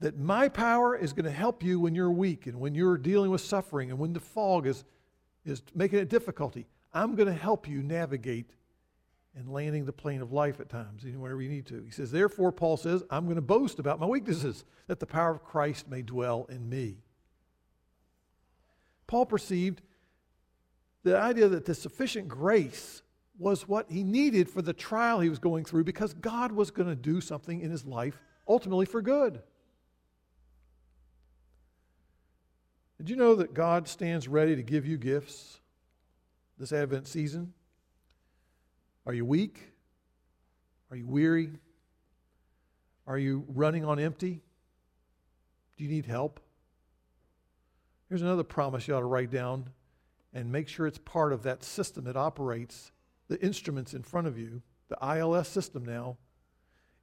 that 0.00 0.18
my 0.18 0.48
power 0.48 0.96
is 0.96 1.12
going 1.12 1.24
to 1.24 1.30
help 1.30 1.62
you 1.62 1.80
when 1.80 1.94
you're 1.94 2.10
weak 2.10 2.46
and 2.46 2.60
when 2.60 2.74
you're 2.74 2.98
dealing 2.98 3.30
with 3.30 3.40
suffering 3.40 3.90
and 3.90 3.98
when 3.98 4.12
the 4.12 4.20
fog 4.20 4.66
is, 4.66 4.84
is 5.44 5.62
making 5.74 5.98
it 5.98 6.08
difficulty. 6.08 6.66
I'm 6.94 7.16
going 7.16 7.26
to 7.26 7.34
help 7.34 7.68
you 7.68 7.82
navigate 7.82 8.52
and 9.34 9.48
landing 9.48 9.84
the 9.84 9.92
plane 9.92 10.22
of 10.22 10.32
life 10.32 10.60
at 10.60 10.68
times, 10.68 11.04
wherever 11.04 11.42
you 11.42 11.48
need 11.48 11.66
to. 11.66 11.82
He 11.84 11.90
says, 11.90 12.10
Therefore, 12.10 12.50
Paul 12.50 12.76
says, 12.76 13.02
I'm 13.10 13.24
going 13.24 13.36
to 13.36 13.42
boast 13.42 13.78
about 13.78 14.00
my 14.00 14.06
weaknesses, 14.06 14.64
that 14.86 15.00
the 15.00 15.06
power 15.06 15.30
of 15.30 15.44
Christ 15.44 15.88
may 15.88 16.02
dwell 16.02 16.46
in 16.48 16.68
me. 16.68 16.98
Paul 19.06 19.26
perceived 19.26 19.82
the 21.08 21.18
idea 21.18 21.48
that 21.48 21.64
the 21.64 21.74
sufficient 21.74 22.28
grace 22.28 23.02
was 23.38 23.68
what 23.68 23.90
he 23.90 24.02
needed 24.04 24.48
for 24.48 24.62
the 24.62 24.72
trial 24.72 25.20
he 25.20 25.28
was 25.28 25.38
going 25.38 25.64
through 25.64 25.84
because 25.84 26.12
God 26.12 26.52
was 26.52 26.70
going 26.70 26.88
to 26.88 26.96
do 26.96 27.20
something 27.20 27.60
in 27.60 27.70
his 27.70 27.84
life 27.84 28.20
ultimately 28.46 28.86
for 28.86 29.00
good. 29.00 29.40
Did 32.98 33.08
you 33.08 33.16
know 33.16 33.36
that 33.36 33.54
God 33.54 33.86
stands 33.86 34.26
ready 34.26 34.56
to 34.56 34.62
give 34.62 34.84
you 34.84 34.98
gifts 34.98 35.60
this 36.58 36.72
Advent 36.72 37.06
season? 37.06 37.52
Are 39.06 39.14
you 39.14 39.24
weak? 39.24 39.72
Are 40.90 40.96
you 40.96 41.06
weary? 41.06 41.52
Are 43.06 43.18
you 43.18 43.44
running 43.48 43.84
on 43.84 44.00
empty? 44.00 44.42
Do 45.76 45.84
you 45.84 45.90
need 45.90 46.06
help? 46.06 46.40
Here's 48.08 48.22
another 48.22 48.42
promise 48.42 48.88
you 48.88 48.94
ought 48.94 49.00
to 49.00 49.06
write 49.06 49.30
down 49.30 49.70
and 50.32 50.52
make 50.52 50.68
sure 50.68 50.86
it's 50.86 50.98
part 50.98 51.32
of 51.32 51.42
that 51.42 51.64
system 51.64 52.04
that 52.04 52.16
operates 52.16 52.92
the 53.28 53.40
instruments 53.42 53.94
in 53.94 54.02
front 54.02 54.26
of 54.26 54.38
you. 54.38 54.62
The 54.88 55.16
ILS 55.16 55.48
system 55.48 55.84
now 55.84 56.18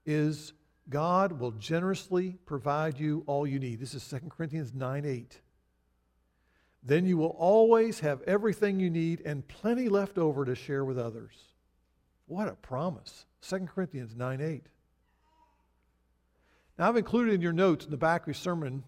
is 0.05 0.53
God 0.89 1.39
will 1.39 1.51
generously 1.51 2.37
provide 2.45 2.99
you 2.99 3.23
all 3.27 3.47
you 3.47 3.59
need. 3.59 3.79
This 3.79 3.93
is 3.93 4.07
2 4.07 4.29
Corinthians 4.29 4.73
9 4.73 5.05
8. 5.05 5.41
Then 6.83 7.05
you 7.05 7.17
will 7.17 7.35
always 7.39 8.01
have 8.01 8.21
everything 8.23 8.79
you 8.79 8.91
need 8.91 9.21
and 9.25 9.47
plenty 9.47 9.89
left 9.89 10.19
over 10.19 10.45
to 10.45 10.53
share 10.53 10.85
with 10.85 10.99
others. 10.99 11.33
What 12.27 12.47
a 12.47 12.53
promise. 12.53 13.25
2 13.41 13.67
Corinthians 13.73 14.15
9 14.15 14.41
8. 14.41 14.63
Now, 16.77 16.89
I've 16.89 16.97
included 16.97 17.33
in 17.33 17.41
your 17.41 17.53
notes 17.53 17.85
in 17.85 17.91
the 17.91 17.97
back 17.97 18.21
of 18.21 18.27
your 18.27 18.33
sermon 18.33 18.83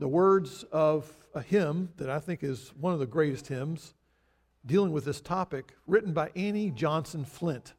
the 0.00 0.08
words 0.08 0.64
of 0.72 1.14
a 1.34 1.42
hymn 1.42 1.90
that 1.98 2.10
I 2.10 2.18
think 2.18 2.42
is 2.42 2.72
one 2.80 2.94
of 2.94 2.98
the 2.98 3.06
greatest 3.06 3.46
hymns 3.46 3.94
dealing 4.66 4.92
with 4.92 5.04
this 5.04 5.20
topic, 5.20 5.76
written 5.86 6.12
by 6.12 6.30
Annie 6.34 6.70
Johnson 6.70 7.24
Flint. 7.24 7.74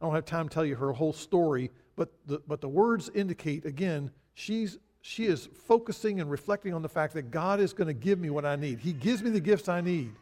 I 0.00 0.04
don't 0.04 0.14
have 0.14 0.24
time 0.24 0.48
to 0.48 0.54
tell 0.54 0.64
you 0.64 0.74
her 0.74 0.92
whole 0.92 1.12
story, 1.12 1.70
but 1.96 2.10
the, 2.26 2.42
but 2.46 2.60
the 2.60 2.68
words 2.68 3.08
indicate, 3.14 3.64
again, 3.64 4.10
she's 4.34 4.78
she 5.02 5.26
is 5.26 5.48
focusing 5.66 6.20
and 6.20 6.30
reflecting 6.30 6.74
on 6.74 6.82
the 6.82 6.88
fact 6.88 7.14
that 7.14 7.30
God 7.30 7.58
is 7.58 7.72
going 7.72 7.88
to 7.88 7.94
give 7.94 8.18
me 8.18 8.28
what 8.28 8.44
I 8.44 8.56
need. 8.56 8.80
He 8.80 8.92
gives 8.92 9.22
me 9.22 9.30
the 9.30 9.40
gifts 9.40 9.66
I 9.66 9.80
need. 9.80 10.12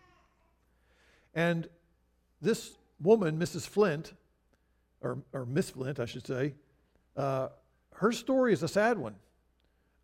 And 1.35 1.67
this 2.41 2.77
woman, 3.03 3.41
Mrs. 3.41 3.67
Flint, 3.67 4.13
or, 5.01 5.19
or 5.33 5.45
Miss 5.47 5.71
Flint, 5.71 5.99
I 5.99 6.05
should 6.05 6.25
say, 6.25 6.55
uh, 7.17 7.49
her 7.95 8.13
story 8.13 8.53
is 8.53 8.63
a 8.63 8.69
sad 8.69 8.99
one. 8.99 9.17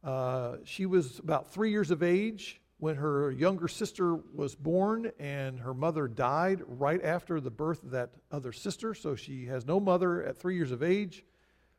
Uh, 0.05 0.57
she 0.65 0.85
was 0.85 1.19
about 1.19 1.51
three 1.51 1.71
years 1.71 1.91
of 1.91 2.03
age 2.03 2.61
when 2.79 2.97
her 2.97 3.31
younger 3.31 3.69
sister 3.69 4.17
was 4.35 4.55
born, 4.55 5.11
and 5.19 5.59
her 5.61 5.73
mother 5.73 6.07
died 6.07 6.61
right 6.67 7.03
after 7.03 7.41
the 7.41 7.51
birth 7.51 7.83
of 7.83 7.91
that 7.93 8.11
other 8.31 8.53
sister. 8.53 8.93
So 8.93 9.15
she 9.15 9.47
has 9.47 9.65
no 9.65 9.81
mother 9.81 10.23
at 10.23 10.37
three 10.37 10.57
years 10.57 10.71
of 10.71 10.83
age. 10.83 11.25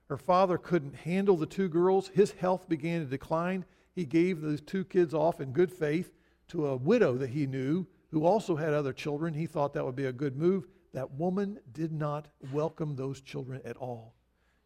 Her 0.10 0.18
father 0.18 0.58
couldn't 0.58 0.96
handle 0.96 1.38
the 1.38 1.46
two 1.46 1.68
girls. 1.68 2.08
His 2.08 2.32
health 2.32 2.68
began 2.68 3.02
to 3.02 3.06
decline. 3.06 3.66
He 3.94 4.06
gave 4.06 4.42
those 4.42 4.62
two 4.62 4.84
kids 4.84 5.14
off 5.14 5.40
in 5.40 5.52
good 5.52 5.72
faith 5.72 6.12
to 6.48 6.68
a 6.68 6.76
widow 6.76 7.18
that 7.18 7.30
he 7.30 7.46
knew 7.46 7.86
who 8.12 8.26
also 8.26 8.56
had 8.56 8.74
other 8.74 8.94
children. 8.94 9.34
He 9.34 9.46
thought 9.46 9.74
that 9.74 9.86
would 9.86 9.96
be 9.96 10.06
a 10.06 10.14
good 10.14 10.36
move. 10.36 10.68
That 10.94 11.12
woman 11.12 11.60
did 11.74 11.92
not 11.92 12.30
welcome 12.52 12.96
those 12.96 13.22
children 13.22 13.62
at 13.66 13.78
all. 13.78 14.16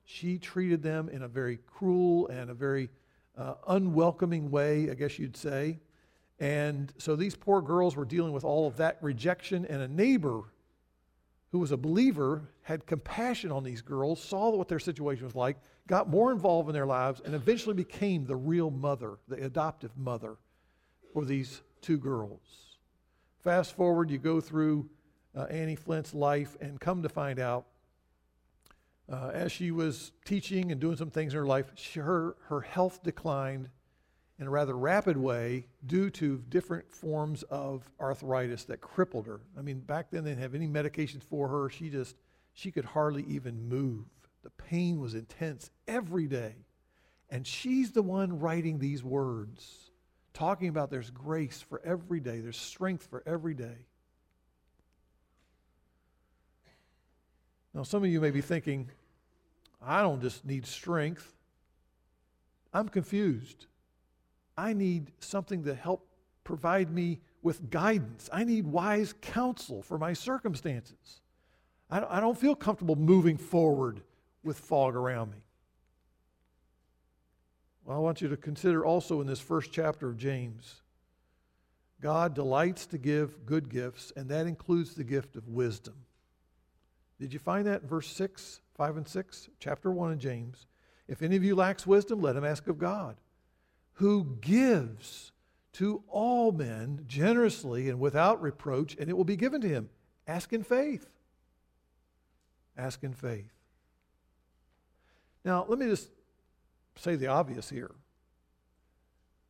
She 0.06 0.38
treated 0.38 0.84
them 0.84 1.10
in 1.10 1.24
a 1.24 1.28
very 1.28 1.58
cruel 1.65 2.28
and 2.28 2.50
a 2.50 2.54
very 2.54 2.89
uh, 3.39 3.54
unwelcoming 3.67 4.52
way, 4.52 4.91
I 4.91 4.93
guess 4.93 5.17
you'd 5.17 5.38
say. 5.38 5.80
And 6.39 6.93
so 6.97 7.15
these 7.15 7.36
poor 7.36 7.62
girls 7.62 7.95
were 7.95 8.06
dealing 8.06 8.34
with 8.34 8.43
all 8.43 8.67
of 8.67 8.78
that 8.78 8.97
rejection, 9.02 9.65
and 9.65 9.82
a 9.82 9.88
neighbor 9.88 10.43
who 11.52 11.60
was 11.60 11.71
a 11.71 11.78
believer, 11.78 12.43
had 12.62 12.86
compassion 12.86 13.52
on 13.52 13.63
these 13.63 13.82
girls, 13.82 14.21
saw 14.21 14.52
what 14.52 14.67
their 14.67 14.80
situation 14.80 15.23
was 15.23 15.36
like, 15.36 15.58
got 15.88 16.08
more 16.08 16.32
involved 16.32 16.69
in 16.69 16.73
their 16.73 16.86
lives, 16.86 17.21
and 17.25 17.34
eventually 17.34 17.73
became 17.73 18.25
the 18.25 18.36
real 18.36 18.69
mother, 18.69 19.17
the 19.28 19.43
adoptive 19.43 19.97
mother 19.97 20.38
for 21.12 21.25
these 21.25 21.62
two 21.82 21.97
girls. 21.97 22.78
Fast 23.43 23.75
forward, 23.75 24.12
you 24.12 24.19
go 24.19 24.39
through 24.39 24.88
uh, 25.36 25.43
Annie 25.45 25.75
Flint's 25.75 26.13
life 26.13 26.56
and 26.62 26.80
come 26.80 27.02
to 27.02 27.10
find 27.10 27.39
out, 27.39 27.65
uh, 29.12 29.32
as 29.34 29.52
she 29.52 29.72
was 29.72 30.12
teaching 30.26 30.72
and 30.72 30.80
doing 30.80 30.95
some 30.95 31.10
things 31.10 31.34
in 31.34 31.39
her 31.39 31.45
life, 31.45 31.72
she, 31.76 32.00
her, 32.00 32.36
her 32.48 32.62
health 32.62 33.02
declined 33.04 33.69
in 34.39 34.48
a 34.48 34.50
rather 34.50 34.78
rapid 34.78 35.17
way 35.17 35.67
due 35.86 36.10
to 36.10 36.43
different 36.50 36.89
forms 36.91 37.43
of 37.43 37.91
arthritis 38.00 38.63
that 38.65 38.80
crippled 38.80 39.26
her. 39.26 39.41
I 39.58 39.62
mean, 39.62 39.80
back 39.80 40.12
then 40.12 40.24
they 40.24 40.32
didn't 40.32 40.43
have 40.43 40.56
any 40.56 40.67
medications 40.67 41.24
for 41.24 41.48
her. 41.48 41.69
She 41.69 41.89
just, 41.89 42.15
she 42.54 42.72
could 42.72 42.86
hardly 42.86 43.24
even 43.28 43.67
move. 43.67 44.06
The 44.43 44.52
pain 44.52 45.00
was 45.00 45.13
intense 45.13 45.69
every 45.88 46.28
day. 46.28 46.56
And 47.30 47.45
she's 47.45 47.91
the 47.91 48.02
one 48.02 48.39
writing 48.39 48.80
these 48.80 49.04
words, 49.04 49.91
talking 50.34 50.69
about 50.69 50.89
there's 50.89 51.12
grace 51.12 51.62
for 51.62 51.82
every 51.84 52.19
day, 52.19 52.39
there's 52.39 52.58
strength 52.58 53.08
for 53.08 53.22
every 53.26 53.54
day. 53.54 53.86
Now, 57.73 57.84
some 57.84 58.03
of 58.03 58.10
you 58.10 58.19
may 58.19 58.32
be 58.32 58.41
thinking, 58.41 58.89
I 59.82 60.01
don't 60.01 60.21
just 60.21 60.45
need 60.45 60.65
strength. 60.65 61.34
I'm 62.73 62.89
confused. 62.89 63.67
I 64.58 64.73
need 64.73 65.12
something 65.19 65.63
to 65.63 65.73
help 65.73 66.05
provide 66.43 66.91
me 66.91 67.19
with 67.41 67.69
guidance. 67.69 68.29
I 68.34 68.43
need 68.43 68.67
wise 68.67 69.13
counsel 69.21 69.82
for 69.82 69.97
my 69.97 70.13
circumstances. 70.13 71.21
I 71.91 72.19
don't 72.19 72.38
feel 72.38 72.55
comfortable 72.55 72.95
moving 72.95 73.38
forward 73.38 74.01
with 74.43 74.60
fog 74.60 74.95
around 74.95 75.32
me. 75.32 75.39
Well, 77.84 77.97
I 77.97 77.99
want 77.99 78.21
you 78.21 78.27
to 78.29 78.38
consider 78.38 78.86
also 78.86 79.21
in 79.21 79.27
this 79.27 79.39
first 79.39 79.71
chapter 79.71 80.10
of 80.10 80.17
James, 80.17 80.82
God 82.01 82.36
delights 82.36 82.86
to 82.88 82.99
give 82.99 83.45
good 83.45 83.69
gifts, 83.69 84.13
and 84.15 84.29
that 84.29 84.45
includes 84.45 84.93
the 84.93 85.03
gift 85.03 85.36
of 85.36 85.47
wisdom. 85.47 85.95
Did 87.19 87.34
you 87.34 87.39
find 87.39 87.67
that 87.67 87.82
in 87.82 87.88
verse 87.88 88.08
6, 88.08 88.62
5 88.75 88.97
and 88.97 89.08
6, 89.08 89.49
chapter 89.60 89.91
1 89.91 90.13
of 90.13 90.19
James? 90.19 90.67
If 91.08 91.21
any 91.21 91.36
of 91.36 91.43
you 91.43 91.55
lacks 91.55 91.86
wisdom, 91.86 92.21
let 92.21 92.36
him 92.36 92.45
ask 92.45 92.67
of 92.67 92.77
God, 92.77 93.17
who 93.93 94.38
gives 94.39 95.32
to 95.73 96.03
all 96.08 96.51
men 96.51 97.03
generously 97.08 97.89
and 97.89 97.99
without 97.99 98.41
reproach, 98.41 98.95
and 98.97 99.10
it 99.10 99.17
will 99.17 99.25
be 99.25 99.36
given 99.36 99.60
to 99.62 99.67
him. 99.67 99.89
Ask 100.27 100.53
in 100.53 100.63
faith. 100.63 101.08
Ask 102.77 103.03
in 103.03 103.13
faith. 103.13 103.51
Now, 105.43 105.65
let 105.67 105.79
me 105.79 105.88
just 105.88 106.10
say 106.95 107.15
the 107.15 107.27
obvious 107.27 107.69
here 107.69 107.91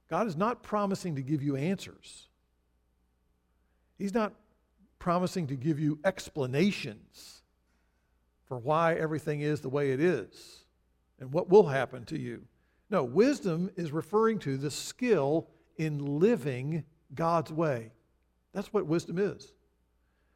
God 0.10 0.28
is 0.28 0.36
not 0.36 0.64
promising 0.64 1.16
to 1.16 1.22
give 1.22 1.44
you 1.44 1.56
answers, 1.56 2.28
He's 3.98 4.14
not 4.14 4.34
promising 4.98 5.48
to 5.48 5.56
give 5.56 5.80
you 5.80 6.00
explanations 6.04 7.39
for 8.50 8.58
why 8.58 8.96
everything 8.96 9.42
is 9.42 9.62
the 9.62 9.70
way 9.70 9.92
it 9.92 10.02
is 10.02 10.66
and 11.20 11.32
what 11.32 11.50
will 11.50 11.68
happen 11.68 12.04
to 12.06 12.20
you. 12.20 12.44
No, 12.90 13.04
wisdom 13.04 13.70
is 13.78 13.92
referring 13.92 14.40
to 14.40 14.58
the 14.58 14.72
skill 14.72 15.48
in 15.78 16.20
living 16.20 16.84
God's 17.14 17.54
way. 17.54 17.92
That's 18.54 18.74
what 18.74 18.88
wisdom 18.88 19.20
is. 19.20 19.54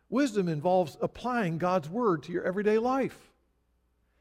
Wisdom 0.09 0.47
involves 0.47 0.95
applying 1.01 1.57
God's 1.57 1.89
word 1.89 2.21
to 2.23 2.31
your 2.31 2.43
everyday 2.43 2.77
life. 2.77 3.33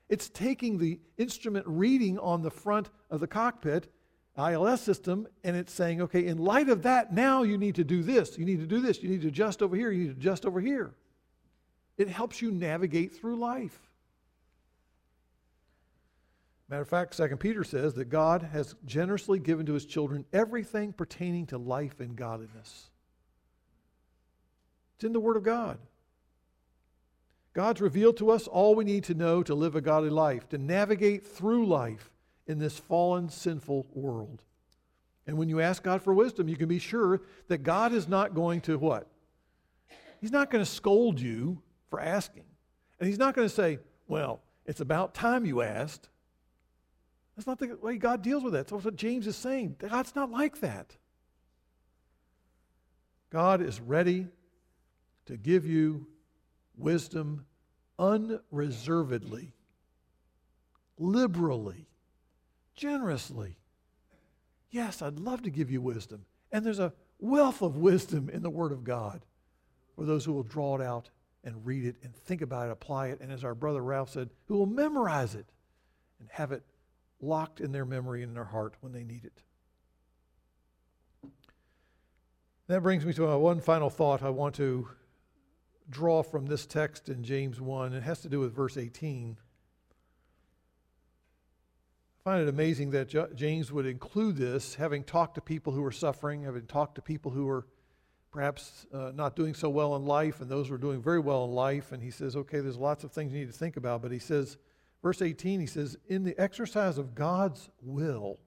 It's 0.09 0.31
taking 0.31 0.78
the 0.78 0.98
instrument 1.18 1.66
reading 1.68 2.18
on 2.18 2.42
the 2.42 2.50
front 2.50 2.88
of 3.11 3.20
the 3.20 3.26
cockpit, 3.26 3.92
ILS 4.38 4.81
system, 4.81 5.28
and 5.44 5.55
it's 5.55 5.72
saying, 5.72 6.00
okay, 6.00 6.26
in 6.26 6.38
light 6.38 6.70
of 6.70 6.83
that, 6.83 7.12
now 7.12 7.42
you 7.42 7.59
need 7.59 7.74
to 7.74 7.85
do 7.85 8.02
this, 8.02 8.38
you 8.38 8.46
need 8.46 8.61
to 8.61 8.66
do 8.66 8.81
this, 8.81 9.02
you 9.02 9.11
need 9.11 9.20
to 9.22 9.28
adjust 9.28 9.62
over 9.62 9.76
here, 9.76 9.90
you 9.90 10.05
need 10.05 10.14
to 10.14 10.20
adjust 10.20 10.46
over 10.46 10.61
here. 10.61 10.94
It 11.98 12.09
helps 12.09 12.40
you 12.40 12.50
navigate 12.50 13.14
through 13.14 13.37
life. 13.37 13.78
Matter 16.68 16.83
of 16.83 16.88
fact, 16.88 17.16
2 17.16 17.37
Peter 17.37 17.64
says 17.64 17.94
that 17.94 18.07
God 18.07 18.42
has 18.52 18.74
generously 18.87 19.38
given 19.38 19.66
to 19.66 19.74
his 19.74 19.85
children 19.85 20.24
everything 20.33 20.92
pertaining 20.92 21.46
to 21.48 21.59
life 21.59 22.00
and 22.00 22.16
godliness. 22.16 22.88
It's 24.96 25.05
in 25.05 25.12
the 25.12 25.20
Word 25.20 25.37
of 25.37 25.42
God. 25.42 25.78
God's 27.52 27.83
revealed 27.83 28.16
to 28.16 28.31
us 28.31 28.46
all 28.48 28.74
we 28.74 28.85
need 28.85 29.05
to 29.05 29.14
know 29.14 29.42
to 29.42 29.55
live 29.55 29.76
a 29.76 29.83
godly 29.83 30.09
life, 30.09 30.48
to 30.48 30.59
navigate 30.59 31.26
through 31.26 31.66
life 31.66 32.11
in 32.46 32.59
this 32.59 32.78
fallen, 32.78 33.28
sinful 33.28 33.87
world. 33.92 34.42
And 35.26 35.37
when 35.37 35.48
you 35.48 35.61
ask 35.61 35.83
God 35.83 36.02
for 36.02 36.14
wisdom, 36.14 36.48
you 36.48 36.57
can 36.57 36.68
be 36.68 36.78
sure 36.78 37.20
that 37.48 37.59
God 37.59 37.92
is 37.92 38.09
not 38.09 38.35
going 38.35 38.62
to 38.62 38.78
what? 38.78 39.09
He's 40.20 40.33
not 40.33 40.50
going 40.50 40.64
to 40.64 40.70
scold 40.70 41.20
you 41.20 41.61
for 41.92 42.00
asking. 42.00 42.44
And 42.98 43.07
He's 43.07 43.18
not 43.18 43.35
going 43.35 43.46
to 43.46 43.55
say, 43.55 43.78
well, 44.09 44.40
it's 44.64 44.81
about 44.81 45.12
time 45.12 45.44
you 45.44 45.61
asked. 45.61 46.09
That's 47.37 47.46
not 47.46 47.59
the 47.59 47.76
way 47.83 47.98
God 47.98 48.22
deals 48.22 48.42
with 48.42 48.55
that. 48.55 48.66
That's 48.66 48.83
what 48.83 48.96
James 48.96 49.26
is 49.26 49.37
saying. 49.37 49.76
God's 49.78 50.14
not 50.16 50.31
like 50.31 50.61
that. 50.61 50.96
God 53.28 53.61
is 53.61 53.78
ready 53.78 54.26
to 55.26 55.37
give 55.37 55.66
you 55.66 56.07
wisdom 56.78 57.44
unreservedly, 57.98 59.52
liberally, 60.98 61.88
generously. 62.74 63.59
Yes, 64.70 65.02
I'd 65.02 65.20
love 65.20 65.42
to 65.42 65.50
give 65.50 65.70
you 65.70 65.83
wisdom. 65.83 66.24
And 66.52 66.64
there's 66.64 66.78
a 66.78 66.94
wealth 67.18 67.61
of 67.61 67.76
wisdom 67.76 68.31
in 68.31 68.42
the 68.42 68.48
Word 68.48 68.72
of 68.72 68.83
God 68.83 69.26
for 69.94 70.07
those 70.07 70.24
who 70.24 70.33
will 70.33 70.42
draw 70.42 70.76
it 70.76 70.81
out 70.81 71.11
and 71.44 71.66
read 71.66 71.85
it 71.85 71.96
and 72.02 72.14
think 72.14 72.40
about 72.42 72.68
it, 72.68 72.72
apply 72.72 73.09
it, 73.09 73.20
and 73.20 73.33
as 73.33 73.44
our 73.44 73.55
brother 73.55 73.83
Ralph 73.83 74.11
said, 74.11 74.31
who 74.46 74.57
will 74.57 74.66
memorize 74.66 75.35
it 75.35 75.46
and 76.20 76.28
have 76.31 76.52
it 76.52 76.62
locked 77.20 77.61
in 77.61 77.72
their 77.72 77.85
memory 77.85 78.22
and 78.22 78.31
in 78.31 78.35
their 78.35 78.44
heart 78.44 78.74
when 78.81 78.92
they 78.92 79.05
need 79.05 79.24
it. 79.24 79.42
That 82.68 82.83
brings 82.83 83.05
me 83.05 83.12
to 83.14 83.37
one 83.38 83.61
final 83.61 83.90
thought 83.90 84.22
I 84.22 84.31
want 84.31 84.55
to 84.57 84.88
draw 85.90 86.22
from 86.22 86.46
this 86.46 86.64
text 86.64 87.09
in 87.09 87.22
James 87.22 87.61
1. 87.61 87.92
It 87.92 88.02
has 88.02 88.20
to 88.20 88.28
do 88.28 88.40
with 88.40 88.55
verse 88.55 88.76
18. 88.76 89.37
I 92.24 92.31
find 92.31 92.40
it 92.40 92.48
amazing 92.48 92.92
that 92.92 93.35
James 93.35 93.72
would 93.72 93.85
include 93.85 94.37
this, 94.37 94.76
having 94.76 95.02
talked 95.02 95.35
to 95.35 95.40
people 95.40 95.72
who 95.72 95.85
are 95.85 95.92
suffering, 95.92 96.44
having 96.44 96.66
talked 96.66 96.94
to 96.94 97.02
people 97.02 97.33
who 97.33 97.48
are 97.48 97.66
perhaps 98.33 98.87
uh, 98.92 99.12
not 99.14 99.37
doing 99.37 99.55
so 99.55 99.68
well 99.68 99.95
in 99.95 100.07
life, 100.07 100.40
and 100.40 100.51
those 100.51 100.68
who 100.68 100.75
are 100.75 100.79
doing 100.79 101.03
very 101.03 101.21
well 101.21 101.45
in 101.45 101.51
life. 101.53 101.92
And 101.92 102.03
he 102.03 102.11
says, 102.11 102.35
okay, 102.35 102.61
there's 102.61 102.79
lots 102.79 103.05
of 103.05 103.12
things 103.12 103.33
you 103.33 103.38
need 103.38 103.53
to 103.53 103.59
think 103.59 103.77
about. 103.77 104.03
But 104.03 104.11
he 104.11 104.18
says, 104.18 104.57
verse 105.03 105.23
18, 105.23 105.61
he 105.61 105.66
says, 105.66 105.97
in 106.09 106.25
the 106.25 106.38
exercise 106.40 106.99
of 106.99 107.14
God's 107.14 107.68
will, 107.83 108.38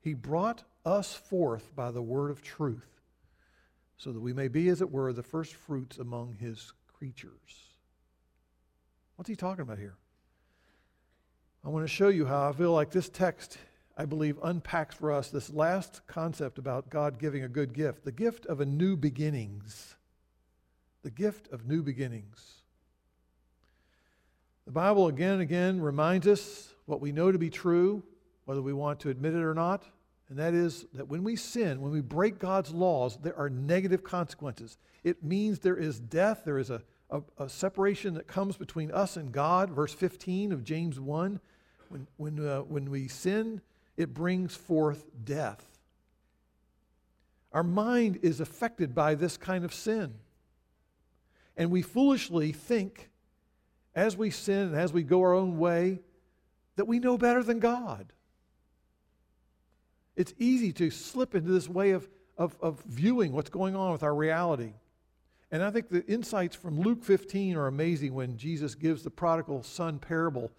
he 0.00 0.14
brought 0.14 0.64
us 0.84 1.14
forth 1.14 1.76
by 1.76 1.90
the 1.90 2.02
word 2.02 2.30
of 2.30 2.42
truth 2.42 3.00
so 3.96 4.10
that 4.10 4.20
we 4.20 4.32
may 4.32 4.48
be, 4.48 4.68
as 4.68 4.80
it 4.80 4.90
were, 4.90 5.12
the 5.12 5.22
first 5.22 5.54
fruits 5.54 5.98
among 5.98 6.34
his 6.40 6.72
creatures. 6.92 7.68
What's 9.14 9.28
he 9.28 9.36
talking 9.36 9.62
about 9.62 9.78
here? 9.78 9.94
I 11.64 11.68
want 11.68 11.84
to 11.84 11.92
show 11.92 12.08
you 12.08 12.26
how 12.26 12.48
I 12.48 12.52
feel 12.52 12.72
like 12.72 12.90
this 12.90 13.08
text, 13.08 13.58
I 14.02 14.04
believe, 14.04 14.36
unpacks 14.42 14.96
for 14.96 15.12
us 15.12 15.28
this 15.28 15.48
last 15.48 16.00
concept 16.08 16.58
about 16.58 16.90
God 16.90 17.20
giving 17.20 17.44
a 17.44 17.48
good 17.48 17.72
gift 17.72 18.04
the 18.04 18.10
gift 18.10 18.46
of 18.46 18.60
a 18.60 18.66
new 18.66 18.96
beginnings. 18.96 19.94
The 21.04 21.10
gift 21.10 21.48
of 21.52 21.66
new 21.66 21.82
beginnings. 21.82 22.62
The 24.66 24.72
Bible 24.72 25.06
again 25.06 25.34
and 25.34 25.42
again 25.42 25.80
reminds 25.80 26.26
us 26.26 26.74
what 26.86 27.00
we 27.00 27.12
know 27.12 27.30
to 27.30 27.38
be 27.38 27.48
true, 27.48 28.02
whether 28.44 28.60
we 28.60 28.72
want 28.72 28.98
to 29.00 29.10
admit 29.10 29.34
it 29.34 29.42
or 29.42 29.54
not 29.54 29.84
and 30.32 30.38
that 30.38 30.54
is 30.54 30.86
that 30.94 31.08
when 31.08 31.22
we 31.22 31.36
sin, 31.36 31.82
when 31.82 31.92
we 31.92 32.00
break 32.00 32.38
God's 32.38 32.72
laws, 32.72 33.18
there 33.22 33.36
are 33.36 33.50
negative 33.50 34.02
consequences. 34.02 34.78
It 35.04 35.22
means 35.22 35.58
there 35.58 35.76
is 35.76 36.00
death, 36.00 36.40
there 36.46 36.56
is 36.56 36.70
a, 36.70 36.80
a, 37.10 37.20
a 37.36 37.48
separation 37.50 38.14
that 38.14 38.26
comes 38.26 38.56
between 38.56 38.90
us 38.90 39.18
and 39.18 39.30
God. 39.30 39.68
Verse 39.68 39.92
15 39.92 40.50
of 40.52 40.64
James 40.64 40.98
1 40.98 41.38
when, 41.90 42.06
when, 42.16 42.48
uh, 42.48 42.60
when 42.60 42.90
we 42.90 43.08
sin, 43.08 43.60
it 43.96 44.14
brings 44.14 44.54
forth 44.54 45.04
death. 45.24 45.64
Our 47.52 47.62
mind 47.62 48.20
is 48.22 48.40
affected 48.40 48.94
by 48.94 49.14
this 49.14 49.36
kind 49.36 49.64
of 49.64 49.74
sin. 49.74 50.14
And 51.56 51.70
we 51.70 51.82
foolishly 51.82 52.52
think, 52.52 53.10
as 53.94 54.16
we 54.16 54.30
sin 54.30 54.68
and 54.68 54.76
as 54.76 54.92
we 54.92 55.02
go 55.02 55.20
our 55.20 55.34
own 55.34 55.58
way, 55.58 56.00
that 56.76 56.86
we 56.86 56.98
know 56.98 57.18
better 57.18 57.42
than 57.42 57.58
God. 57.58 58.12
It's 60.16 60.32
easy 60.38 60.72
to 60.74 60.90
slip 60.90 61.34
into 61.34 61.50
this 61.50 61.68
way 61.68 61.90
of, 61.90 62.08
of, 62.38 62.56
of 62.60 62.80
viewing 62.84 63.32
what's 63.32 63.50
going 63.50 63.76
on 63.76 63.92
with 63.92 64.02
our 64.02 64.14
reality. 64.14 64.72
And 65.50 65.62
I 65.62 65.70
think 65.70 65.90
the 65.90 66.04
insights 66.06 66.56
from 66.56 66.80
Luke 66.80 67.04
15 67.04 67.56
are 67.56 67.66
amazing 67.66 68.14
when 68.14 68.38
Jesus 68.38 68.74
gives 68.74 69.02
the 69.02 69.10
prodigal 69.10 69.62
son 69.62 69.98
parable. 69.98 70.50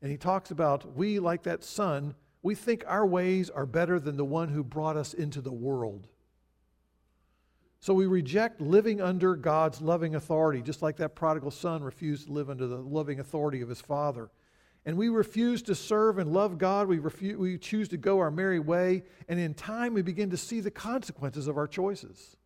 And 0.00 0.10
he 0.10 0.16
talks 0.16 0.50
about 0.50 0.96
we, 0.96 1.18
like 1.18 1.42
that 1.42 1.62
son, 1.62 2.14
we 2.42 2.54
think 2.54 2.84
our 2.86 3.06
ways 3.06 3.50
are 3.50 3.66
better 3.66 4.00
than 4.00 4.16
the 4.16 4.24
one 4.24 4.48
who 4.48 4.64
brought 4.64 4.96
us 4.96 5.14
into 5.14 5.40
the 5.40 5.52
world. 5.52 6.08
So 7.80 7.94
we 7.94 8.06
reject 8.06 8.60
living 8.60 9.00
under 9.00 9.34
God's 9.34 9.80
loving 9.80 10.14
authority, 10.14 10.62
just 10.62 10.82
like 10.82 10.96
that 10.96 11.14
prodigal 11.14 11.50
son 11.50 11.82
refused 11.82 12.26
to 12.26 12.32
live 12.32 12.50
under 12.50 12.66
the 12.66 12.76
loving 12.76 13.20
authority 13.20 13.60
of 13.60 13.68
his 13.68 13.80
father 13.80 14.30
and 14.84 14.96
we 14.96 15.08
refuse 15.08 15.62
to 15.62 15.74
serve 15.74 16.18
and 16.18 16.32
love 16.32 16.58
God, 16.58 16.88
we, 16.88 16.98
refuse, 16.98 17.36
we 17.36 17.56
choose 17.56 17.88
to 17.90 17.96
go 17.96 18.18
our 18.18 18.30
merry 18.30 18.58
way, 18.58 19.04
and 19.28 19.38
in 19.38 19.54
time 19.54 19.94
we 19.94 20.02
begin 20.02 20.30
to 20.30 20.36
see 20.36 20.60
the 20.60 20.72
consequences 20.72 21.46
of 21.46 21.56
our 21.56 21.68
choices. 21.68 22.36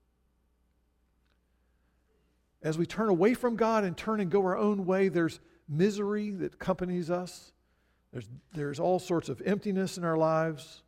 As 2.63 2.77
we 2.77 2.85
turn 2.85 3.09
away 3.09 3.33
from 3.33 3.57
God 3.57 3.85
and 3.85 3.97
turn 3.97 4.21
and 4.21 4.31
go 4.31 4.43
our 4.43 4.57
own 4.57 4.85
way, 4.85 5.09
there's 5.09 5.41
misery 5.69 6.31
that 6.31 6.55
accompanies 6.55 7.11
us. 7.11 7.53
There's, 8.17 8.29
there's 8.55 8.81
all 8.81 8.99
sorts 8.99 9.29
of 9.29 9.43
emptiness 9.45 9.99
in 9.99 10.05
our 10.05 10.17
lives. 10.17 10.83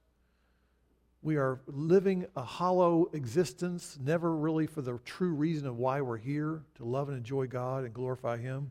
We 1.21 1.37
are 1.37 1.61
living 1.67 2.25
a 2.35 2.43
hollow 2.43 3.11
existence, 3.13 3.99
never 4.01 4.35
really 4.35 4.67
for 4.67 4.81
the 4.81 4.99
true 5.05 5.35
reason 5.35 5.67
of 5.67 5.77
why 5.77 6.01
we're 6.01 6.17
here 6.17 6.63
to 6.77 6.85
love 6.85 7.09
and 7.09 7.19
enjoy 7.19 7.47
God 7.47 7.85
and 7.85 7.93
glorify 7.93 8.39
Him. 8.39 8.71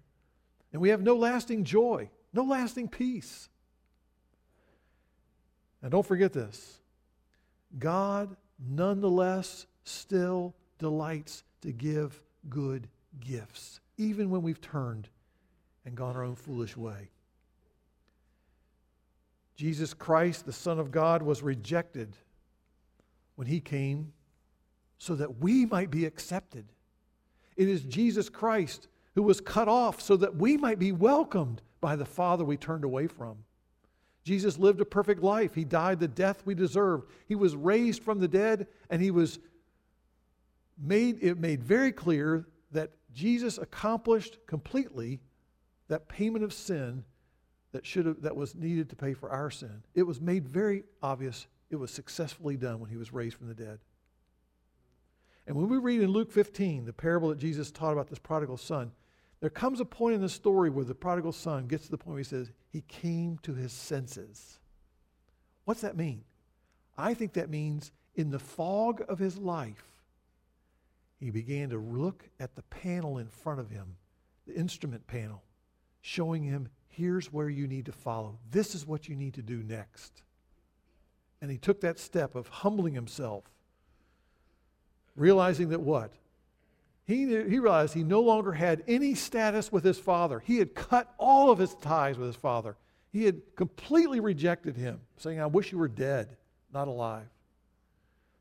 And 0.73 0.81
we 0.81 0.89
have 0.89 1.01
no 1.01 1.15
lasting 1.15 1.65
joy 1.65 2.09
no 2.33 2.43
lasting 2.43 2.87
peace. 2.87 3.49
And 5.81 5.91
don't 5.91 6.05
forget 6.05 6.33
this 6.33 6.79
God 7.77 8.35
nonetheless 8.59 9.67
still 9.83 10.55
delights 10.79 11.43
to 11.61 11.71
give 11.71 12.21
good 12.49 12.87
gifts, 13.19 13.79
even 13.97 14.29
when 14.29 14.41
we've 14.41 14.61
turned 14.61 15.09
and 15.85 15.95
gone 15.95 16.15
our 16.15 16.23
own 16.23 16.35
foolish 16.35 16.75
way. 16.75 17.09
Jesus 19.57 19.93
Christ, 19.93 20.45
the 20.45 20.53
Son 20.53 20.79
of 20.79 20.91
God, 20.91 21.23
was 21.23 21.41
rejected 21.41 22.15
when 23.35 23.47
he 23.47 23.59
came 23.59 24.13
so 24.99 25.15
that 25.15 25.39
we 25.39 25.65
might 25.65 25.91
be 25.91 26.05
accepted. 26.05 26.65
It 27.55 27.67
is 27.67 27.81
Jesus 27.81 28.29
Christ 28.29 28.87
who 29.15 29.23
was 29.23 29.41
cut 29.41 29.67
off 29.67 29.99
so 29.99 30.15
that 30.17 30.35
we 30.35 30.57
might 30.57 30.77
be 30.77 30.91
welcomed 30.91 31.63
by 31.81 31.95
the 31.95 32.05
Father 32.05 32.45
we 32.45 32.55
turned 32.55 32.83
away 32.83 33.07
from. 33.07 33.37
Jesus 34.23 34.59
lived 34.59 34.79
a 34.79 34.85
perfect 34.85 35.23
life. 35.23 35.55
He 35.55 35.63
died 35.63 35.99
the 35.99 36.07
death 36.07 36.43
we 36.45 36.53
deserved. 36.53 37.09
He 37.27 37.33
was 37.33 37.55
raised 37.55 38.03
from 38.03 38.19
the 38.19 38.27
dead, 38.27 38.67
and 38.91 39.01
he 39.01 39.09
was 39.09 39.39
made 40.77 41.23
it 41.23 41.39
made 41.39 41.63
very 41.63 41.91
clear 41.91 42.45
that 42.71 42.91
Jesus 43.13 43.57
accomplished 43.57 44.37
completely 44.45 45.19
that 45.87 46.07
payment 46.07 46.43
of 46.43 46.53
sin 46.53 47.03
that 47.77 47.85
should 47.85 48.07
have 48.07 48.23
that 48.23 48.35
was 48.35 48.55
needed 48.55 48.89
to 48.89 48.95
pay 48.95 49.13
for 49.13 49.29
our 49.29 49.51
sin. 49.51 49.83
It 49.93 50.01
was 50.01 50.19
made 50.19 50.47
very 50.47 50.83
obvious 51.03 51.45
it 51.69 51.75
was 51.75 51.91
successfully 51.91 52.57
done 52.57 52.79
when 52.79 52.89
he 52.89 52.97
was 52.97 53.13
raised 53.13 53.35
from 53.35 53.49
the 53.49 53.53
dead. 53.53 53.77
And 55.45 55.55
when 55.55 55.69
we 55.69 55.77
read 55.77 56.01
in 56.01 56.09
Luke 56.09 56.31
15, 56.31 56.85
the 56.85 56.93
parable 56.93 57.29
that 57.29 57.37
Jesus 57.37 57.69
taught 57.69 57.93
about 57.93 58.07
this 58.07 58.17
prodigal 58.17 58.57
son, 58.57 58.93
there 59.41 59.51
comes 59.51 59.79
a 59.79 59.85
point 59.85 60.15
in 60.15 60.21
the 60.21 60.27
story 60.27 60.71
where 60.71 60.85
the 60.85 60.95
prodigal 60.95 61.33
son 61.33 61.67
gets 61.67 61.85
to 61.85 61.91
the 61.91 61.99
point 61.99 62.13
where 62.13 62.17
he 62.17 62.23
says, 62.23 62.51
He 62.67 62.81
came 62.81 63.37
to 63.43 63.53
his 63.53 63.71
senses. 63.71 64.57
What's 65.65 65.81
that 65.81 65.95
mean? 65.95 66.23
I 66.97 67.13
think 67.13 67.33
that 67.33 67.51
means 67.51 67.91
in 68.15 68.31
the 68.31 68.39
fog 68.39 69.03
of 69.07 69.19
his 69.19 69.37
life, 69.37 69.85
he 71.19 71.29
began 71.29 71.69
to 71.69 71.77
look 71.77 72.27
at 72.39 72.55
the 72.55 72.63
panel 72.63 73.19
in 73.19 73.27
front 73.27 73.59
of 73.59 73.69
him, 73.69 73.97
the 74.47 74.55
instrument 74.55 75.05
panel, 75.05 75.43
showing 76.01 76.41
him, 76.41 76.69
here's 76.97 77.31
where 77.31 77.49
you 77.49 77.67
need 77.67 77.85
to 77.85 77.91
follow. 77.91 78.39
This 78.49 78.73
is 78.73 78.85
what 78.85 79.07
you 79.07 79.15
need 79.15 79.35
to 79.35 79.41
do 79.41 79.61
next. 79.63 80.23
And 81.41 81.51
he 81.51 81.57
took 81.57 81.81
that 81.81 81.99
step 81.99 82.33
of 82.35 82.47
humbling 82.47 82.95
himself, 82.95 83.43
realizing 85.15 85.69
that 85.69 85.81
what? 85.81 86.11
He, 87.05 87.27
he 87.27 87.59
realized 87.59 87.93
he 87.93 88.03
no 88.03 88.21
longer 88.21 88.51
had 88.51 88.83
any 88.87 89.13
status 89.13 89.71
with 89.71 89.83
his 89.83 89.99
father. 89.99 90.39
He 90.39 90.57
had 90.57 90.73
cut 90.73 91.13
all 91.17 91.51
of 91.51 91.59
his 91.59 91.75
ties 91.75 92.17
with 92.17 92.27
his 92.27 92.35
father. 92.35 92.75
He 93.11 93.23
had 93.25 93.41
completely 93.55 94.19
rejected 94.19 94.75
him, 94.75 94.99
saying, 95.17 95.39
I 95.39 95.45
wish 95.45 95.71
you 95.71 95.77
were 95.77 95.87
dead, 95.87 96.35
not 96.73 96.87
alive. 96.87 97.27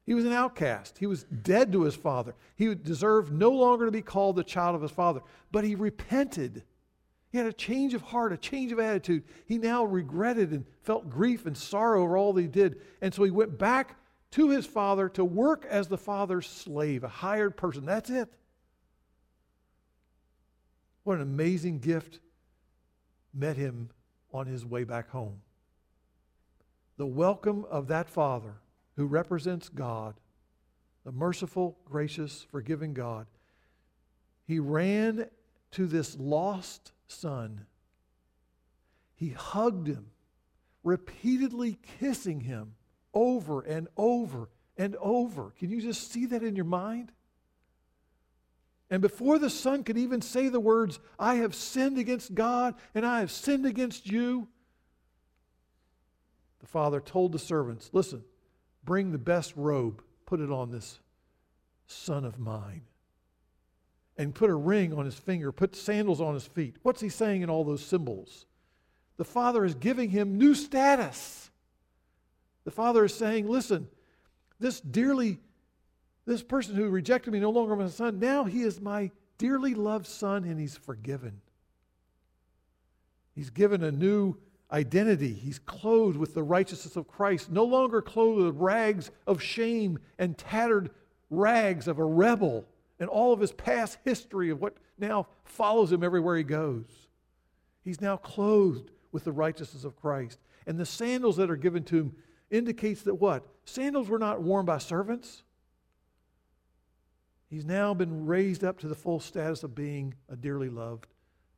He 0.06 0.14
was 0.14 0.24
an 0.24 0.32
outcast. 0.32 0.98
He 0.98 1.06
was 1.06 1.24
dead 1.24 1.72
to 1.72 1.82
his 1.82 1.94
father. 1.94 2.34
He 2.54 2.74
deserved 2.74 3.32
no 3.32 3.50
longer 3.50 3.84
to 3.84 3.92
be 3.92 4.02
called 4.02 4.36
the 4.36 4.44
child 4.44 4.74
of 4.74 4.82
his 4.82 4.90
father. 4.90 5.20
But 5.52 5.64
he 5.64 5.74
repented. 5.74 6.62
He 7.30 7.38
had 7.38 7.46
a 7.46 7.52
change 7.52 7.94
of 7.94 8.02
heart, 8.02 8.32
a 8.32 8.36
change 8.36 8.72
of 8.72 8.78
attitude. 8.78 9.24
He 9.46 9.58
now 9.58 9.84
regretted 9.84 10.52
and 10.52 10.64
felt 10.82 11.10
grief 11.10 11.46
and 11.46 11.56
sorrow 11.56 12.02
over 12.02 12.16
all 12.16 12.32
that 12.32 12.42
he 12.42 12.46
did. 12.46 12.80
And 13.00 13.12
so 13.12 13.24
he 13.24 13.30
went 13.30 13.58
back 13.58 13.96
to 14.32 14.50
his 14.50 14.66
father 14.66 15.08
to 15.10 15.24
work 15.24 15.66
as 15.68 15.88
the 15.88 15.98
father's 15.98 16.46
slave, 16.46 17.04
a 17.04 17.08
hired 17.08 17.56
person. 17.56 17.84
That's 17.84 18.10
it. 18.10 18.28
What 21.04 21.16
an 21.16 21.22
amazing 21.22 21.80
gift 21.80 22.20
met 23.32 23.56
him 23.56 23.90
on 24.32 24.46
his 24.46 24.64
way 24.64 24.84
back 24.84 25.10
home. 25.10 25.40
The 26.96 27.06
welcome 27.06 27.64
of 27.70 27.88
that 27.88 28.08
Father 28.08 28.54
who 28.96 29.06
represents 29.06 29.68
God, 29.68 30.14
the 31.04 31.12
merciful, 31.12 31.78
gracious, 31.84 32.46
forgiving 32.50 32.94
God. 32.94 33.26
He 34.46 34.58
ran 34.58 35.28
to 35.72 35.86
this 35.86 36.16
lost 36.18 36.92
son. 37.08 37.66
He 39.14 39.30
hugged 39.30 39.86
him, 39.86 40.06
repeatedly 40.84 41.78
kissing 41.98 42.40
him 42.40 42.74
over 43.14 43.62
and 43.62 43.88
over 43.96 44.48
and 44.76 44.96
over. 44.96 45.52
Can 45.58 45.70
you 45.70 45.80
just 45.80 46.12
see 46.12 46.26
that 46.26 46.42
in 46.42 46.54
your 46.54 46.64
mind? 46.64 47.12
And 48.90 49.02
before 49.02 49.38
the 49.38 49.50
son 49.50 49.82
could 49.82 49.98
even 49.98 50.22
say 50.22 50.48
the 50.48 50.60
words, 50.60 51.00
I 51.18 51.36
have 51.36 51.54
sinned 51.54 51.98
against 51.98 52.34
God 52.34 52.74
and 52.94 53.04
I 53.04 53.20
have 53.20 53.32
sinned 53.32 53.66
against 53.66 54.06
you, 54.06 54.48
the 56.60 56.66
father 56.66 57.00
told 57.00 57.32
the 57.32 57.38
servants, 57.38 57.90
Listen, 57.92 58.22
bring 58.84 59.10
the 59.10 59.18
best 59.18 59.54
robe, 59.56 60.02
put 60.24 60.40
it 60.40 60.50
on 60.50 60.70
this 60.70 61.00
son 61.86 62.24
of 62.24 62.38
mine. 62.38 62.82
And 64.18 64.34
put 64.34 64.48
a 64.48 64.54
ring 64.54 64.94
on 64.94 65.04
his 65.04 65.14
finger, 65.14 65.52
put 65.52 65.76
sandals 65.76 66.20
on 66.20 66.34
his 66.34 66.46
feet. 66.46 66.76
What's 66.82 67.02
he 67.02 67.10
saying 67.10 67.42
in 67.42 67.50
all 67.50 67.64
those 67.64 67.84
symbols? 67.84 68.46
The 69.18 69.24
father 69.24 69.64
is 69.64 69.74
giving 69.74 70.10
him 70.10 70.38
new 70.38 70.54
status. 70.54 71.50
The 72.64 72.70
father 72.70 73.04
is 73.04 73.14
saying, 73.14 73.46
Listen, 73.46 73.88
this 74.58 74.80
dearly 74.80 75.38
this 76.26 76.42
person 76.42 76.74
who 76.74 76.88
rejected 76.88 77.32
me 77.32 77.38
no 77.38 77.50
longer 77.50 77.76
my 77.76 77.88
son, 77.88 78.18
now 78.18 78.44
he 78.44 78.62
is 78.62 78.80
my 78.80 79.10
dearly 79.38 79.74
loved 79.74 80.06
son 80.06 80.44
and 80.44 80.58
he's 80.58 80.76
forgiven. 80.76 81.40
He's 83.34 83.50
given 83.50 83.84
a 83.84 83.92
new 83.92 84.36
identity. 84.72 85.32
He's 85.32 85.60
clothed 85.60 86.16
with 86.16 86.34
the 86.34 86.42
righteousness 86.42 86.96
of 86.96 87.06
Christ, 87.06 87.50
no 87.50 87.64
longer 87.64 88.02
clothed 88.02 88.44
with 88.44 88.56
rags 88.56 89.12
of 89.26 89.40
shame 89.40 90.00
and 90.18 90.36
tattered 90.36 90.90
rags 91.30 91.86
of 91.86 91.98
a 91.98 92.04
rebel 92.04 92.66
and 92.98 93.08
all 93.08 93.32
of 93.32 93.40
his 93.40 93.52
past 93.52 93.98
history 94.04 94.50
of 94.50 94.60
what 94.60 94.76
now 94.98 95.26
follows 95.44 95.92
him 95.92 96.02
everywhere 96.02 96.36
he 96.36 96.42
goes. 96.42 97.08
He's 97.82 98.00
now 98.00 98.16
clothed 98.16 98.90
with 99.12 99.24
the 99.24 99.32
righteousness 99.32 99.84
of 99.84 99.96
Christ. 99.96 100.38
And 100.66 100.78
the 100.78 100.86
sandals 100.86 101.36
that 101.36 101.50
are 101.50 101.56
given 101.56 101.84
to 101.84 101.96
him 101.96 102.16
indicates 102.50 103.02
that 103.02 103.14
what? 103.14 103.46
Sandals 103.64 104.08
were 104.08 104.18
not 104.18 104.42
worn 104.42 104.66
by 104.66 104.78
servants. 104.78 105.42
He's 107.48 107.64
now 107.64 107.94
been 107.94 108.26
raised 108.26 108.64
up 108.64 108.78
to 108.80 108.88
the 108.88 108.94
full 108.94 109.20
status 109.20 109.62
of 109.62 109.74
being 109.74 110.14
a 110.28 110.36
dearly 110.36 110.68
loved 110.68 111.06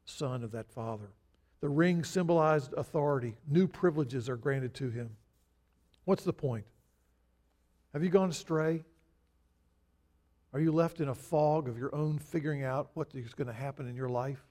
son 0.05 0.45
of 0.45 0.53
that 0.53 0.71
father. 0.71 1.11
The 1.61 1.69
ring 1.69 2.05
symbolized 2.05 2.75
authority. 2.75 3.37
New 3.49 3.67
privileges 3.67 4.29
are 4.29 4.37
granted 4.37 4.75
to 4.75 4.91
him. 4.91 5.11
What's 6.05 6.25
the 6.25 6.33
point? 6.33 6.65
Have 7.93 8.05
you 8.05 8.11
gone 8.11 8.31
astray? 8.31 8.85
Are 10.53 10.61
you 10.61 10.73
left 10.73 11.01
in 11.01 11.09
a 11.09 11.15
fog 11.15 11.69
of 11.69 11.79
your 11.79 11.95
own 11.95 12.19
figuring 12.19 12.65
out 12.65 12.91
what 12.95 13.09
is 13.15 13.35
going 13.35 13.49
to 13.49 13.53
happen 13.53 13.87
in 13.87 13.95
your 13.95 14.09
life? 14.09 14.43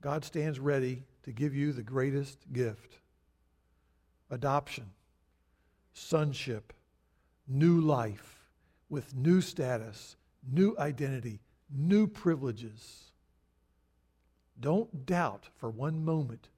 God 0.00 0.24
stands 0.24 0.58
ready 0.58 1.04
to 1.24 1.32
give 1.32 1.54
you 1.54 1.72
the 1.72 1.82
greatest 1.82 2.52
gift 2.52 2.98
adoption, 4.30 4.86
sonship, 5.92 6.72
new 7.48 7.80
life 7.80 8.40
with 8.88 9.14
new 9.16 9.40
status, 9.40 10.16
new 10.50 10.74
identity, 10.78 11.40
new 11.70 12.06
privileges. 12.06 13.12
Don't 14.58 15.06
doubt 15.06 15.48
for 15.56 15.70
one 15.70 16.04
moment 16.04 16.48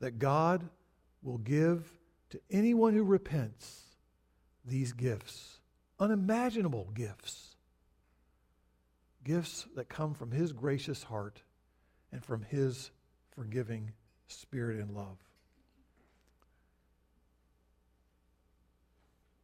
that 0.00 0.18
God 0.18 0.68
will 1.22 1.38
give 1.38 1.90
to 2.30 2.40
anyone 2.50 2.94
who 2.94 3.04
repents 3.04 3.96
these 4.64 4.92
gifts, 4.92 5.55
unimaginable 5.98 6.90
gifts, 6.94 7.56
gifts 9.24 9.66
that 9.74 9.88
come 9.88 10.14
from 10.14 10.30
His 10.30 10.52
gracious 10.52 11.02
heart 11.02 11.42
and 12.12 12.24
from 12.24 12.42
His 12.42 12.90
forgiving 13.34 13.92
spirit 14.28 14.78
and 14.78 14.94
love. 14.94 15.18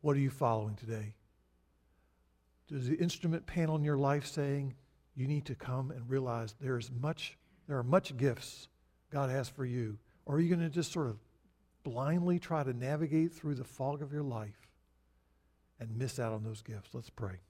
What 0.00 0.16
are 0.16 0.20
you 0.20 0.30
following 0.30 0.74
today? 0.74 1.14
Does 2.68 2.88
the 2.88 2.96
instrument 2.96 3.46
panel 3.46 3.76
in 3.76 3.84
your 3.84 3.98
life 3.98 4.26
saying 4.26 4.74
you 5.14 5.26
need 5.26 5.46
to 5.46 5.54
come 5.54 5.90
and 5.90 6.08
realize 6.08 6.54
there 6.60 6.78
is 6.78 6.90
much, 6.90 7.36
there 7.68 7.78
are 7.78 7.84
much 7.84 8.16
gifts 8.16 8.68
God 9.10 9.30
has 9.30 9.48
for 9.48 9.64
you? 9.64 9.98
Or 10.26 10.36
are 10.36 10.40
you 10.40 10.48
going 10.48 10.66
to 10.66 10.74
just 10.74 10.92
sort 10.92 11.08
of 11.08 11.18
blindly 11.84 12.38
try 12.38 12.62
to 12.64 12.72
navigate 12.72 13.32
through 13.32 13.56
the 13.56 13.64
fog 13.64 14.02
of 14.02 14.12
your 14.12 14.22
life 14.22 14.61
and 15.88 15.96
miss 15.96 16.18
out 16.18 16.32
on 16.32 16.42
those 16.42 16.62
gifts? 16.62 16.90
Let's 16.92 17.10
pray. 17.10 17.40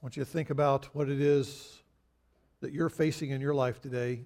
I 0.00 0.02
want 0.02 0.16
you 0.16 0.24
to 0.24 0.30
think 0.30 0.50
about 0.50 0.86
what 0.94 1.08
it 1.08 1.20
is 1.20 1.82
that 2.60 2.72
you're 2.72 2.88
facing 2.88 3.30
in 3.30 3.40
your 3.40 3.54
life 3.54 3.80
today, 3.80 4.22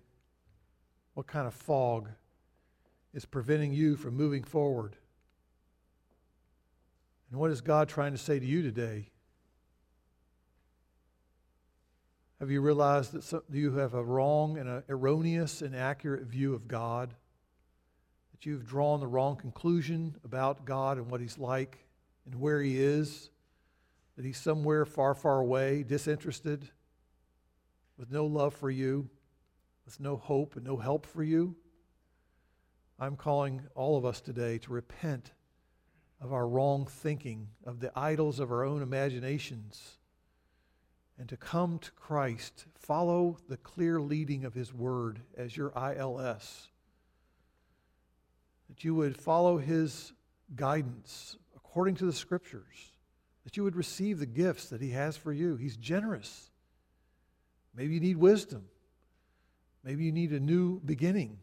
what 1.14 1.26
kind 1.26 1.46
of 1.46 1.54
fog 1.54 2.08
is 3.12 3.24
preventing 3.24 3.72
you 3.72 3.96
from 3.96 4.14
moving 4.14 4.44
forward? 4.44 4.96
And 7.30 7.40
what 7.40 7.50
is 7.50 7.60
God 7.60 7.88
trying 7.88 8.12
to 8.12 8.18
say 8.18 8.38
to 8.38 8.46
you 8.46 8.62
today? 8.62 9.11
Have 12.42 12.50
you 12.50 12.60
realized 12.60 13.12
that 13.12 13.22
some, 13.22 13.42
you 13.52 13.74
have 13.74 13.94
a 13.94 14.02
wrong 14.02 14.58
and 14.58 14.68
an 14.68 14.82
erroneous 14.88 15.62
and 15.62 15.76
accurate 15.76 16.24
view 16.24 16.54
of 16.54 16.66
God? 16.66 17.14
That 18.32 18.44
you've 18.44 18.66
drawn 18.66 18.98
the 18.98 19.06
wrong 19.06 19.36
conclusion 19.36 20.16
about 20.24 20.64
God 20.64 20.98
and 20.98 21.08
what 21.08 21.20
He's 21.20 21.38
like 21.38 21.86
and 22.26 22.34
where 22.40 22.60
He 22.60 22.82
is? 22.82 23.30
That 24.16 24.24
He's 24.24 24.38
somewhere 24.38 24.84
far, 24.84 25.14
far 25.14 25.38
away, 25.38 25.84
disinterested, 25.84 26.68
with 27.96 28.10
no 28.10 28.26
love 28.26 28.54
for 28.54 28.72
you, 28.72 29.08
with 29.84 30.00
no 30.00 30.16
hope 30.16 30.56
and 30.56 30.64
no 30.64 30.76
help 30.76 31.06
for 31.06 31.22
you? 31.22 31.54
I'm 32.98 33.14
calling 33.14 33.62
all 33.76 33.96
of 33.96 34.04
us 34.04 34.20
today 34.20 34.58
to 34.58 34.72
repent 34.72 35.30
of 36.20 36.32
our 36.32 36.48
wrong 36.48 36.86
thinking, 36.86 37.50
of 37.64 37.78
the 37.78 37.96
idols 37.96 38.40
of 38.40 38.50
our 38.50 38.64
own 38.64 38.82
imaginations 38.82 39.98
and 41.22 41.28
to 41.28 41.36
come 41.36 41.78
to 41.78 41.92
Christ, 41.92 42.66
follow 42.74 43.36
the 43.48 43.56
clear 43.56 44.00
leading 44.00 44.44
of 44.44 44.54
His 44.54 44.74
Word 44.74 45.20
as 45.36 45.56
your 45.56 45.70
ILS. 45.76 46.68
That 48.68 48.82
you 48.82 48.96
would 48.96 49.16
follow 49.16 49.58
His 49.58 50.12
guidance 50.56 51.36
according 51.54 51.94
to 51.94 52.06
the 52.06 52.12
Scriptures. 52.12 52.90
That 53.44 53.56
you 53.56 53.62
would 53.62 53.76
receive 53.76 54.18
the 54.18 54.26
gifts 54.26 54.70
that 54.70 54.80
He 54.80 54.90
has 54.90 55.16
for 55.16 55.32
you. 55.32 55.54
He's 55.54 55.76
generous. 55.76 56.50
Maybe 57.72 57.94
you 57.94 58.00
need 58.00 58.16
wisdom. 58.16 58.64
Maybe 59.84 60.02
you 60.02 60.10
need 60.10 60.32
a 60.32 60.40
new 60.40 60.80
beginning. 60.80 61.38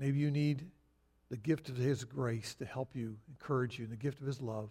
Maybe 0.00 0.18
you 0.18 0.32
need 0.32 0.66
the 1.30 1.36
gift 1.36 1.68
of 1.68 1.76
His 1.76 2.02
grace 2.02 2.56
to 2.56 2.64
help 2.64 2.96
you, 2.96 3.18
encourage 3.28 3.78
you, 3.78 3.84
and 3.84 3.92
the 3.92 3.96
gift 3.96 4.20
of 4.20 4.26
His 4.26 4.40
love. 4.40 4.70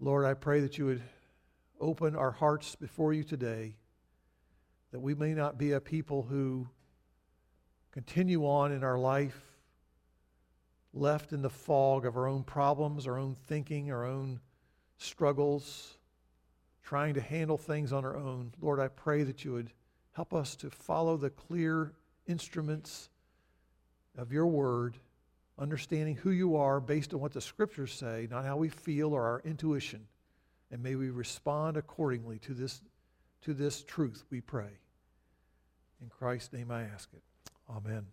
Lord, 0.00 0.24
I 0.24 0.32
pray 0.32 0.60
that 0.60 0.78
you 0.78 0.86
would 0.86 1.02
open 1.82 2.16
our 2.16 2.30
hearts 2.30 2.76
before 2.76 3.12
you 3.12 3.24
today 3.24 3.74
that 4.92 5.00
we 5.00 5.14
may 5.14 5.34
not 5.34 5.58
be 5.58 5.72
a 5.72 5.80
people 5.80 6.22
who 6.22 6.68
continue 7.90 8.46
on 8.46 8.72
in 8.72 8.84
our 8.84 8.98
life 8.98 9.40
left 10.94 11.32
in 11.32 11.42
the 11.42 11.50
fog 11.50 12.06
of 12.06 12.16
our 12.16 12.28
own 12.28 12.44
problems, 12.44 13.06
our 13.06 13.18
own 13.18 13.34
thinking, 13.46 13.90
our 13.90 14.04
own 14.04 14.38
struggles, 14.98 15.98
trying 16.82 17.14
to 17.14 17.20
handle 17.20 17.58
things 17.58 17.92
on 17.92 18.04
our 18.04 18.16
own. 18.16 18.52
Lord, 18.60 18.78
I 18.78 18.88
pray 18.88 19.22
that 19.24 19.44
you 19.44 19.52
would 19.52 19.72
help 20.12 20.34
us 20.34 20.54
to 20.56 20.70
follow 20.70 21.16
the 21.16 21.30
clear 21.30 21.92
instruments 22.26 23.08
of 24.16 24.30
your 24.30 24.46
word, 24.46 24.98
understanding 25.58 26.16
who 26.16 26.30
you 26.30 26.56
are 26.56 26.80
based 26.80 27.14
on 27.14 27.20
what 27.20 27.32
the 27.32 27.40
scriptures 27.40 27.92
say, 27.92 28.28
not 28.30 28.44
how 28.44 28.58
we 28.58 28.68
feel 28.68 29.14
or 29.14 29.22
our 29.22 29.42
intuition. 29.44 30.06
And 30.72 30.82
may 30.82 30.94
we 30.96 31.10
respond 31.10 31.76
accordingly 31.76 32.38
to 32.40 32.54
this, 32.54 32.80
to 33.42 33.52
this 33.52 33.82
truth, 33.82 34.24
we 34.30 34.40
pray. 34.40 34.70
In 36.00 36.08
Christ's 36.08 36.52
name 36.52 36.70
I 36.70 36.82
ask 36.84 37.10
it. 37.12 37.22
Amen. 37.70 38.06